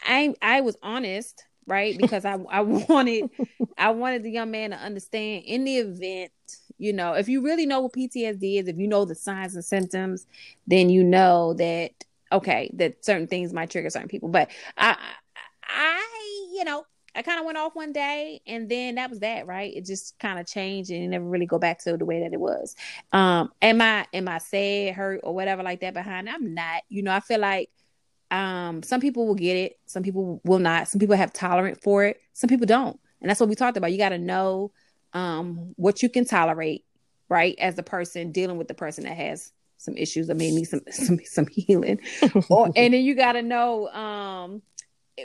[0.06, 3.30] I I was honest right because i i wanted
[3.78, 6.32] i wanted the young man to understand in the event
[6.82, 9.64] you know if you really know what ptsd is if you know the signs and
[9.64, 10.26] symptoms
[10.66, 11.92] then you know that
[12.32, 14.96] okay that certain things might trigger certain people but i
[15.64, 19.46] i you know I kind of went off one day and then that was that,
[19.46, 19.70] right?
[19.74, 22.32] It just kind of changed and you never really go back to the way that
[22.32, 22.74] it was.
[23.12, 26.30] Um, am I am I sad, hurt, or whatever like that behind?
[26.30, 26.84] I'm not.
[26.88, 27.68] You know, I feel like
[28.30, 30.88] um, some people will get it, some people will not.
[30.88, 32.98] Some people have tolerance for it, some people don't.
[33.20, 33.92] And that's what we talked about.
[33.92, 34.72] You got to know
[35.12, 36.84] um, what you can tolerate,
[37.28, 37.54] right?
[37.58, 41.18] As a person dealing with the person that has some issues or maybe some some
[41.24, 42.00] some healing,
[42.48, 44.62] or and then you got to know, um,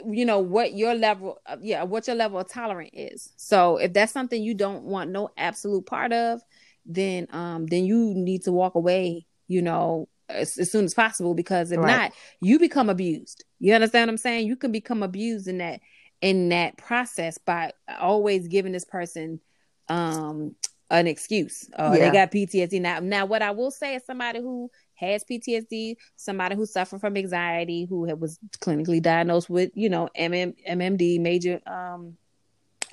[0.06, 3.32] you know, what your level, of, yeah, what your level of tolerance is.
[3.36, 6.40] So if that's something you don't want no absolute part of,
[6.86, 9.26] then um, then you need to walk away.
[9.46, 11.86] You know, as, as soon as possible because if right.
[11.86, 13.44] not, you become abused.
[13.60, 14.46] You understand what I'm saying?
[14.46, 15.80] You can become abused in that
[16.20, 19.40] in that process by always giving this person
[19.88, 20.54] um
[20.90, 21.68] an excuse.
[21.78, 22.06] Uh, yeah.
[22.06, 23.00] They got PTSD now.
[23.00, 27.86] Now, what I will say is somebody who has PTSD, somebody who suffered from anxiety,
[27.88, 32.16] who was clinically diagnosed with, you know, MM, MMD, major um,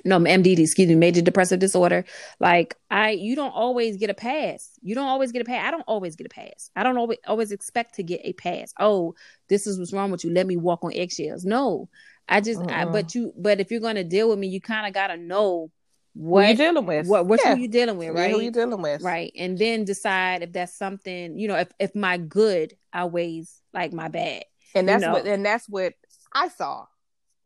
[0.04, 2.04] no MDD, excuse me, major depressive disorder.
[2.38, 4.70] Like I, you don't always get a pass.
[4.82, 5.66] You don't always get a pass.
[5.66, 6.70] I don't always get a pass.
[6.76, 8.72] I don't always always expect to get a pass.
[8.78, 9.14] Oh,
[9.48, 10.32] this is what's wrong with you.
[10.32, 11.44] Let me walk on eggshells.
[11.44, 11.88] No,
[12.28, 12.60] I just.
[12.60, 12.72] Uh-uh.
[12.72, 13.32] I, but you.
[13.36, 15.70] But if you're gonna deal with me, you kind of gotta know
[16.16, 17.06] what who you dealing with.
[17.06, 17.54] What what yeah.
[17.54, 18.30] you dealing with, right?
[18.30, 19.32] Who you dealing with, right?
[19.36, 21.56] And then decide if that's something you know.
[21.56, 24.44] If if my good outweighs like my bad,
[24.74, 25.14] and that's you know?
[25.14, 25.94] what and that's what
[26.32, 26.86] I saw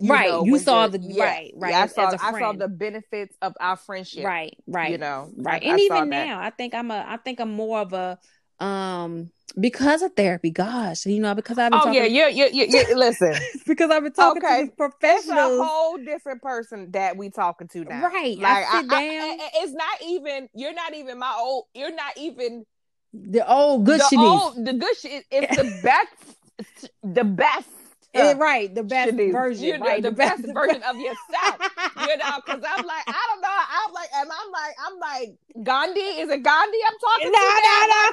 [0.00, 2.68] you right know, you saw the yeah, right right yeah, I saw I saw the
[2.68, 6.74] benefits of our friendship right right you know right and I even now I think
[6.74, 8.18] I'm a I think I'm more of a
[8.60, 12.66] um because of therapy gosh you know because I've been oh talking yeah yeah yeah
[12.68, 13.34] yeah listen.
[13.66, 14.66] because I've been talking okay.
[14.66, 18.02] to professionals it's a whole different person that we talking to now.
[18.02, 22.16] Right like I, I, I, it's not even you're not even my old you're not
[22.16, 22.64] even
[23.12, 27.68] the old good the old the good shit it's the best the best
[28.14, 30.02] yeah, right, the best version, you know, right?
[30.02, 31.60] The, the best, best version of yourself,
[32.08, 32.40] you know.
[32.44, 33.48] Because I'm like, I don't know.
[33.50, 36.00] I'm like, and I'm like, I'm like, Gandhi.
[36.00, 36.78] Is it Gandhi?
[36.86, 37.44] I'm talking no, to.
[37.62, 38.10] No, no,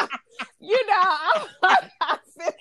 [0.00, 0.08] no.
[0.60, 1.42] you know, I'm,
[2.00, 2.54] I feel,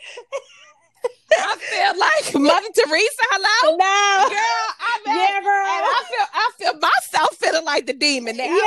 [1.32, 3.24] I feel like Mother Teresa.
[3.32, 4.68] Hello, no, girl.
[4.80, 5.66] I mean, yeah, girl.
[5.66, 8.44] and I feel, I feel myself feeling like the demon now.
[8.44, 8.60] Yeah.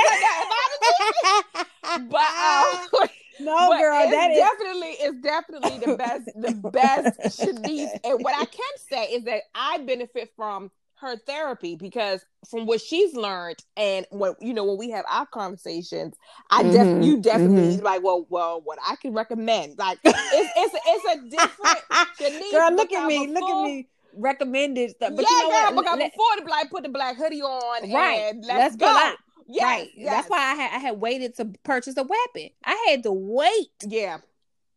[1.93, 3.01] Like, but.
[3.01, 3.09] Um,
[3.43, 7.99] no, but girl, that definitely is definitely the best, the best Shanice.
[8.03, 10.71] And what I can say is that I benefit from
[11.01, 15.25] her therapy because from what she's learned and when you know when we have our
[15.25, 16.15] conversations,
[16.49, 16.71] I mm-hmm.
[16.71, 17.85] def- you definitely mm-hmm.
[17.85, 20.15] like well well what I can recommend like it's
[20.55, 21.79] it's it's a different
[22.19, 25.75] Shanice girl look at me look at me recommended stuff but yeah you know girl,
[25.75, 25.83] what?
[25.83, 29.13] because Let, before the black put the black hoodie on right let's, let's go
[29.51, 29.89] Yes, right.
[29.95, 30.09] yes.
[30.11, 32.49] That's why I had I had waited to purchase a weapon.
[32.63, 33.71] I had to wait.
[33.85, 34.19] Yeah.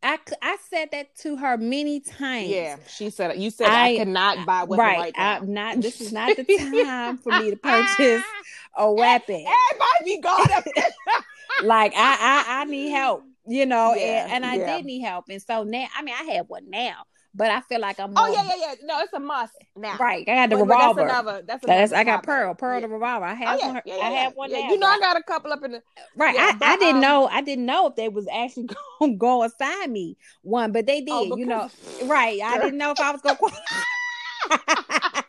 [0.02, 2.48] I, I said that to her many times.
[2.48, 5.36] Yeah, she said you said I, I cannot buy weapon right, right now.
[5.36, 5.80] I'm not.
[5.80, 6.44] This is not the
[6.84, 8.22] time for me to purchase
[8.76, 9.46] a weapon.
[9.46, 10.64] Everybody be up.
[11.64, 14.76] like I, I I need help, you know, yeah, and, and I yeah.
[14.76, 17.04] did need help, and so now I mean I have one now,
[17.34, 18.12] but I feel like I'm.
[18.16, 18.74] Oh, oh yeah, yeah, yeah.
[18.84, 19.96] No, it's a must now.
[19.96, 21.02] Right, I got the but, revolver.
[21.02, 21.42] But that's another.
[21.46, 22.86] That's, another that's I got Pearl, Pearl yeah.
[22.86, 23.24] the revolver.
[23.24, 23.82] I have oh, yeah, one.
[23.84, 24.52] Yeah, I have one.
[24.52, 25.82] Now, you know, I got a couple up in the.
[26.16, 27.26] Right, I, but, I didn't um, know.
[27.26, 28.68] I didn't know if they was actually
[29.00, 31.32] going to go assign me one, but they oh, did.
[31.32, 31.68] Oh, you know,
[32.04, 32.40] right?
[32.40, 33.36] I didn't know if I was going
[34.50, 35.23] to.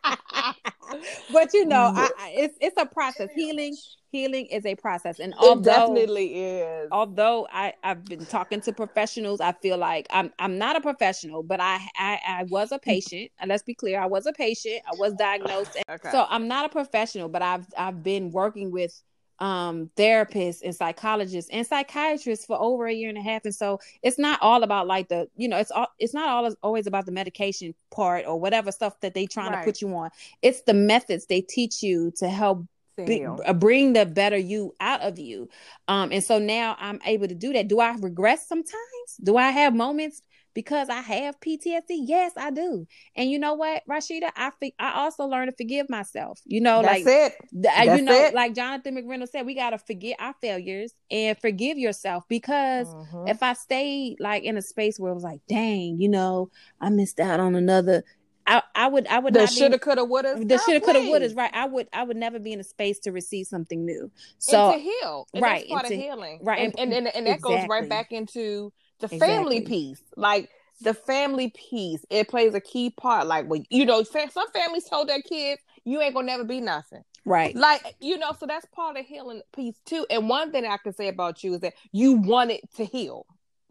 [1.36, 1.98] But you know, mm.
[1.98, 3.30] I, I, it's it's a process.
[3.36, 3.76] Healing
[4.12, 6.88] healing is a process, and although, it definitely is.
[6.92, 11.44] Although I I've been talking to professionals, I feel like I'm I'm not a professional,
[11.44, 13.32] but I I, I was a patient.
[13.40, 14.82] and let's be clear, I was a patient.
[14.88, 16.12] I was diagnosed, okay.
[16.12, 19.02] so I'm not a professional, but I've I've been working with
[19.40, 23.44] um therapists and psychologists and psychiatrists for over a year and a half.
[23.46, 26.56] And so it's not all about like the you know it's all it's not all
[26.64, 29.60] always about the medication part or whatever stuff that they trying right.
[29.60, 30.10] to put you on.
[30.42, 32.66] It's the methods they teach you to help
[32.96, 35.50] be, uh, bring the better you out of you.
[35.90, 37.68] Um and so now i'm able to do that.
[37.68, 39.18] Do i regress sometimes?
[39.22, 40.22] Do i have moments
[40.56, 42.06] because I have PTSD?
[42.06, 42.88] Yes, I do.
[43.16, 46.40] And you know what, Rashida, I fi- I also learned to forgive myself.
[46.46, 47.36] You know, That's like it.
[47.52, 48.34] That's you know, it.
[48.34, 53.28] like Jonathan McReynolds said, we gotta forget our failures and forgive yourself because mm-hmm.
[53.28, 56.50] if I stayed like in a space where it was like, dang, you know,
[56.82, 58.04] I missed out on another
[58.48, 61.66] I, I would I would the shoulda coulda woulda the shoulda coulda woulda right I
[61.66, 64.84] would I would never be in a space to receive something new so and to
[64.84, 67.56] heal and right that's part of healing right and and, and, and that exactly.
[67.58, 70.50] goes right back into the family piece like
[70.82, 75.08] the family piece it plays a key part like when you know some families told
[75.08, 77.04] their kids you ain't gonna never be nothing.
[77.26, 77.56] Right.
[77.56, 80.94] Like you know so that's part of healing piece too and one thing i can
[80.94, 83.26] say about you is that you wanted to heal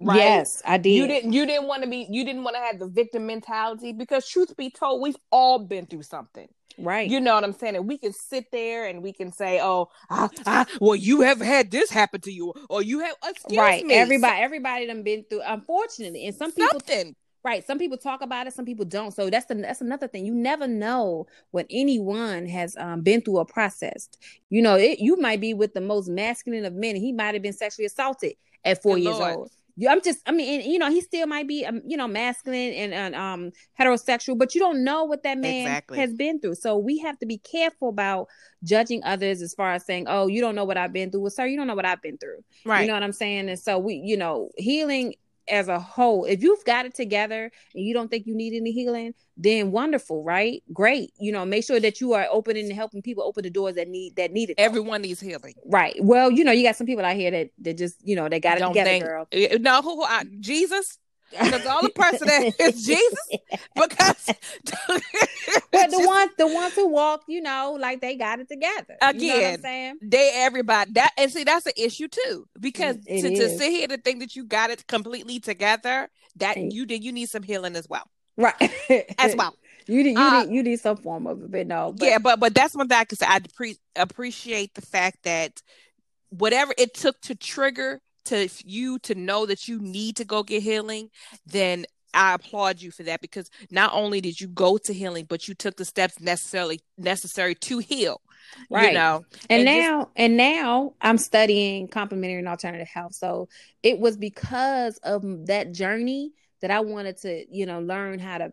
[0.04, 0.18] Right?
[0.18, 0.90] Yes, I did.
[0.90, 1.32] You didn't.
[1.32, 2.06] You didn't want to be.
[2.10, 5.86] You didn't want to have the victim mentality because, truth be told, we've all been
[5.86, 6.48] through something.
[6.78, 7.08] Right.
[7.08, 7.76] You know what I'm saying?
[7.76, 11.40] And we can sit there and we can say, "Oh, I, I, well, you have
[11.40, 13.14] had this happen to you, or you have."
[13.52, 13.84] right.
[13.84, 13.94] Me.
[13.94, 15.42] Everybody, everybody done been through.
[15.46, 16.80] Unfortunately, and some people.
[16.80, 17.16] Something.
[17.44, 17.64] Right.
[17.66, 19.12] Some people talk about it, some people don't.
[19.12, 20.24] So that's the that's another thing.
[20.24, 24.08] You never know what anyone has um, been through a process.
[24.48, 27.34] You know, it, you might be with the most masculine of men, and he might
[27.34, 28.32] have been sexually assaulted
[28.64, 29.36] at four Good years Lord.
[29.36, 29.50] old.
[29.88, 32.72] I'm just, I mean, and, you know, he still might be, um, you know, masculine
[32.72, 35.98] and, and um heterosexual, but you don't know what that man exactly.
[35.98, 36.54] has been through.
[36.54, 38.28] So we have to be careful about
[38.62, 41.30] judging others as far as saying, "Oh, you don't know what I've been through." Well,
[41.30, 42.44] sir, you don't know what I've been through.
[42.64, 42.82] Right.
[42.82, 43.48] You know what I'm saying?
[43.48, 45.14] And so we, you know, healing
[45.48, 48.72] as a whole, if you've got it together and you don't think you need any
[48.72, 50.62] healing, then wonderful, right?
[50.72, 51.12] Great.
[51.18, 53.88] You know, make sure that you are opening and helping people open the doors that
[53.88, 54.54] need that need it.
[54.58, 55.54] Everyone needs healing.
[55.66, 55.96] Right.
[56.00, 58.40] Well, you know, you got some people out here that that just, you know, they
[58.40, 59.26] got it don't together, think, girl.
[59.32, 60.98] Eh, no, who, who I, Jesus
[61.42, 63.28] because all the person that is Jesus
[63.74, 64.34] because
[65.72, 69.58] but the ones the ones who walk you know like they got it together again
[69.60, 73.70] you know they everybody that and see that's an issue too because to, to, sit
[73.70, 77.42] here to think that you got it completely together that you did you need some
[77.42, 78.54] healing as well right
[79.18, 79.54] as well
[79.86, 81.92] you need, you, uh, need, you need some form of it, but no.
[81.92, 82.06] But.
[82.06, 83.26] Yeah, but but that's one thing I can say.
[83.28, 85.60] I pre- appreciate the fact that
[86.30, 90.62] whatever it took to trigger to you to know that you need to go get
[90.62, 91.10] healing,
[91.46, 95.48] then I applaud you for that because not only did you go to healing, but
[95.48, 98.20] you took the steps necessarily necessary to heal.
[98.70, 98.88] Right.
[98.88, 99.24] You know.
[99.50, 103.14] And, and now this- and now I'm studying complementary and alternative health.
[103.14, 103.48] So
[103.82, 108.52] it was because of that journey that I wanted to, you know, learn how to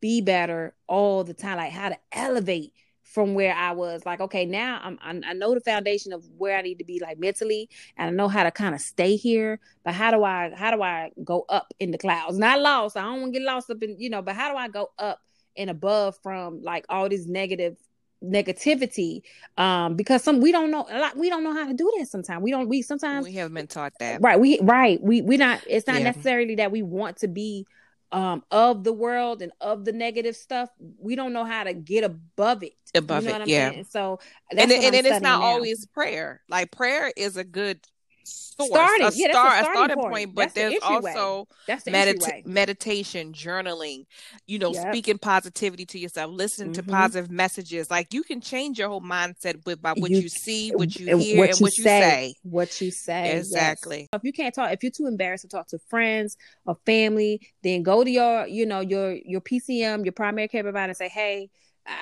[0.00, 2.72] be better all the time, like how to elevate
[3.08, 4.04] from where I was.
[4.04, 7.18] Like, okay, now I'm I, know the foundation of where I need to be like
[7.18, 9.60] mentally, and I know how to kind of stay here.
[9.84, 12.38] But how do I how do I go up in the clouds?
[12.38, 12.96] Not lost.
[12.96, 14.22] I don't want to get lost up in you know.
[14.22, 15.20] But how do I go up
[15.56, 17.76] and above from like all these negative
[18.22, 19.22] negativity
[19.58, 22.08] um because some we don't know a lot we don't know how to do that
[22.08, 25.36] sometimes we don't we sometimes we haven't been taught that right we right we we
[25.36, 26.02] not it's not yeah.
[26.02, 27.64] necessarily that we want to be
[28.12, 32.04] um of the world and of the negative stuff we don't know how to get
[32.04, 33.84] above it above you know it yeah saying?
[33.84, 34.18] so
[34.50, 35.42] and, and, and it's not now.
[35.42, 37.80] always prayer like prayer is a good
[38.28, 40.12] source, starting, a, yeah, start, a starting, starting point.
[40.12, 40.34] point.
[40.34, 44.06] but there's also medita- meditation, journaling,
[44.46, 44.88] you know, yep.
[44.88, 46.86] speaking positivity to yourself, listening mm-hmm.
[46.86, 47.90] to positive messages.
[47.90, 51.06] Like you can change your whole mindset with by what you, you see, what you
[51.06, 52.34] hear, what and you what you say, say.
[52.42, 53.36] What you say.
[53.36, 54.00] Exactly.
[54.00, 54.08] Yes.
[54.12, 57.82] If you can't talk, if you're too embarrassed to talk to friends or family, then
[57.82, 61.50] go to your, you know, your your PCM, your primary care provider and say, hey,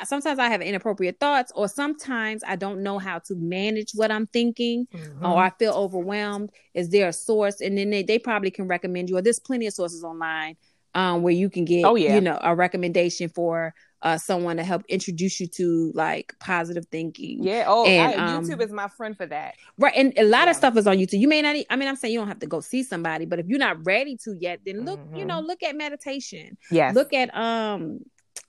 [0.05, 4.27] sometimes I have inappropriate thoughts, or sometimes I don't know how to manage what I'm
[4.27, 5.25] thinking, mm-hmm.
[5.25, 6.51] or I feel overwhelmed.
[6.75, 7.61] Is there a source?
[7.61, 10.57] And then they, they probably can recommend you, or there's plenty of sources online
[10.95, 12.15] um, where you can get, oh, yeah.
[12.15, 17.43] you know, a recommendation for uh, someone to help introduce you to like positive thinking.
[17.43, 17.65] Yeah.
[17.67, 19.55] Oh, and, I, YouTube um, is my friend for that.
[19.79, 19.95] Right.
[19.97, 20.51] And a lot yeah.
[20.51, 21.21] of stuff is on YouTube.
[21.21, 23.39] You may not, I mean, I'm saying you don't have to go see somebody, but
[23.39, 25.17] if you're not ready to yet, then look, mm-hmm.
[25.17, 26.57] you know, look at meditation.
[26.71, 26.95] Yes.
[26.95, 28.01] Look at um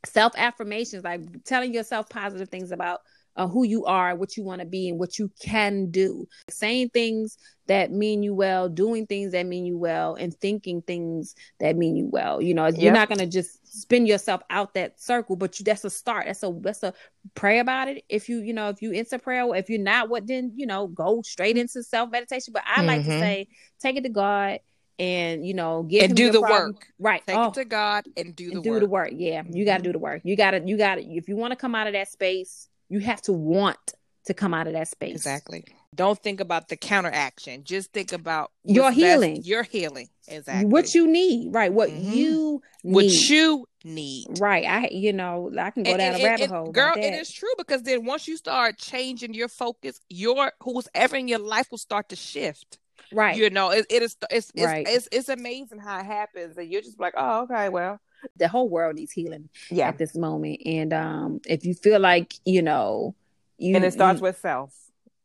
[0.06, 3.02] self affirmations, like telling yourself positive things about
[3.36, 6.28] uh, who you are, what you want to be, and what you can do.
[6.50, 7.38] Saying things
[7.68, 11.96] that mean you well, doing things that mean you well, and thinking things that mean
[11.96, 12.42] you well.
[12.42, 12.78] You know, yep.
[12.80, 16.26] you're not gonna just spin yourself out that circle, but you, that's a start.
[16.26, 16.94] That's a that's a
[17.36, 18.04] pray about it.
[18.10, 20.88] If you you know if you into prayer, if you're not, what then you know
[20.88, 22.54] go straight into self meditation.
[22.54, 22.88] But I mm-hmm.
[22.88, 23.20] like to mm-hmm.
[23.20, 23.48] say,
[23.80, 24.60] take it to God
[25.00, 26.74] and you know get and do the problem.
[26.74, 27.50] work right take oh.
[27.50, 28.80] it to god and do the and do work.
[28.80, 31.02] the work yeah you got to do the work you got to you got to
[31.04, 33.94] if you want to come out of that space you have to want
[34.28, 35.16] to come out of that space.
[35.16, 35.64] Exactly.
[35.96, 37.64] Don't think about the counteraction.
[37.64, 39.42] Just think about your healing.
[39.44, 40.10] Your healing.
[40.28, 40.66] Exactly.
[40.66, 41.54] What you need.
[41.54, 41.72] Right.
[41.72, 42.12] What mm-hmm.
[42.12, 42.94] you need.
[42.94, 44.28] What you need.
[44.40, 44.66] Right.
[44.66, 46.72] I you know, I can go and, down and, a rabbit and, hole.
[46.72, 51.16] Girl, it is true because then once you start changing your focus, your who's ever
[51.16, 52.78] in your life will start to shift.
[53.12, 53.38] Right.
[53.38, 54.86] You know, it, it is it's it's, right.
[54.88, 56.58] it's it's amazing how it happens.
[56.58, 58.00] And you're just like, oh, okay, well,
[58.36, 59.88] the whole world needs healing yeah.
[59.88, 60.62] at this moment.
[60.66, 63.16] And um, if you feel like you know,
[63.58, 64.74] you and it starts you, with self.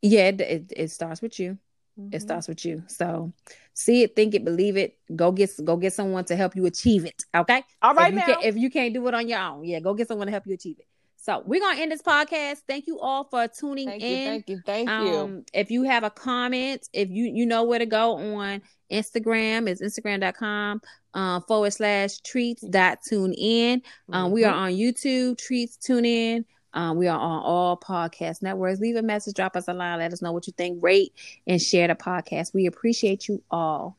[0.00, 1.58] Yeah, it, it, it starts with you.
[1.98, 2.14] Mm-hmm.
[2.14, 2.82] It starts with you.
[2.86, 3.32] So
[3.74, 4.96] see it, think it, believe it.
[5.14, 7.24] Go get go get someone to help you achieve it.
[7.34, 7.62] Okay.
[7.82, 8.12] All right.
[8.12, 8.26] If now.
[8.26, 10.30] you, can, if you can't do it on your own, yeah, go get someone to
[10.30, 10.86] help you achieve it.
[11.22, 12.62] So we're gonna end this podcast.
[12.66, 14.10] Thank you all for tuning thank in.
[14.10, 15.44] You, thank you, thank um, you.
[15.54, 18.60] If you have a comment, if you you know where to go on
[18.90, 20.80] Instagram, is instagram.com
[21.14, 23.82] uh, forward slash treats dot tune in.
[24.12, 24.34] Um, mm-hmm.
[24.34, 26.44] We are on YouTube, treats tune in.
[26.74, 28.80] Um, we are on all podcast networks.
[28.80, 31.12] Leave a message, drop us a line, let us know what you think, rate
[31.46, 32.52] and share the podcast.
[32.52, 33.96] We appreciate you all.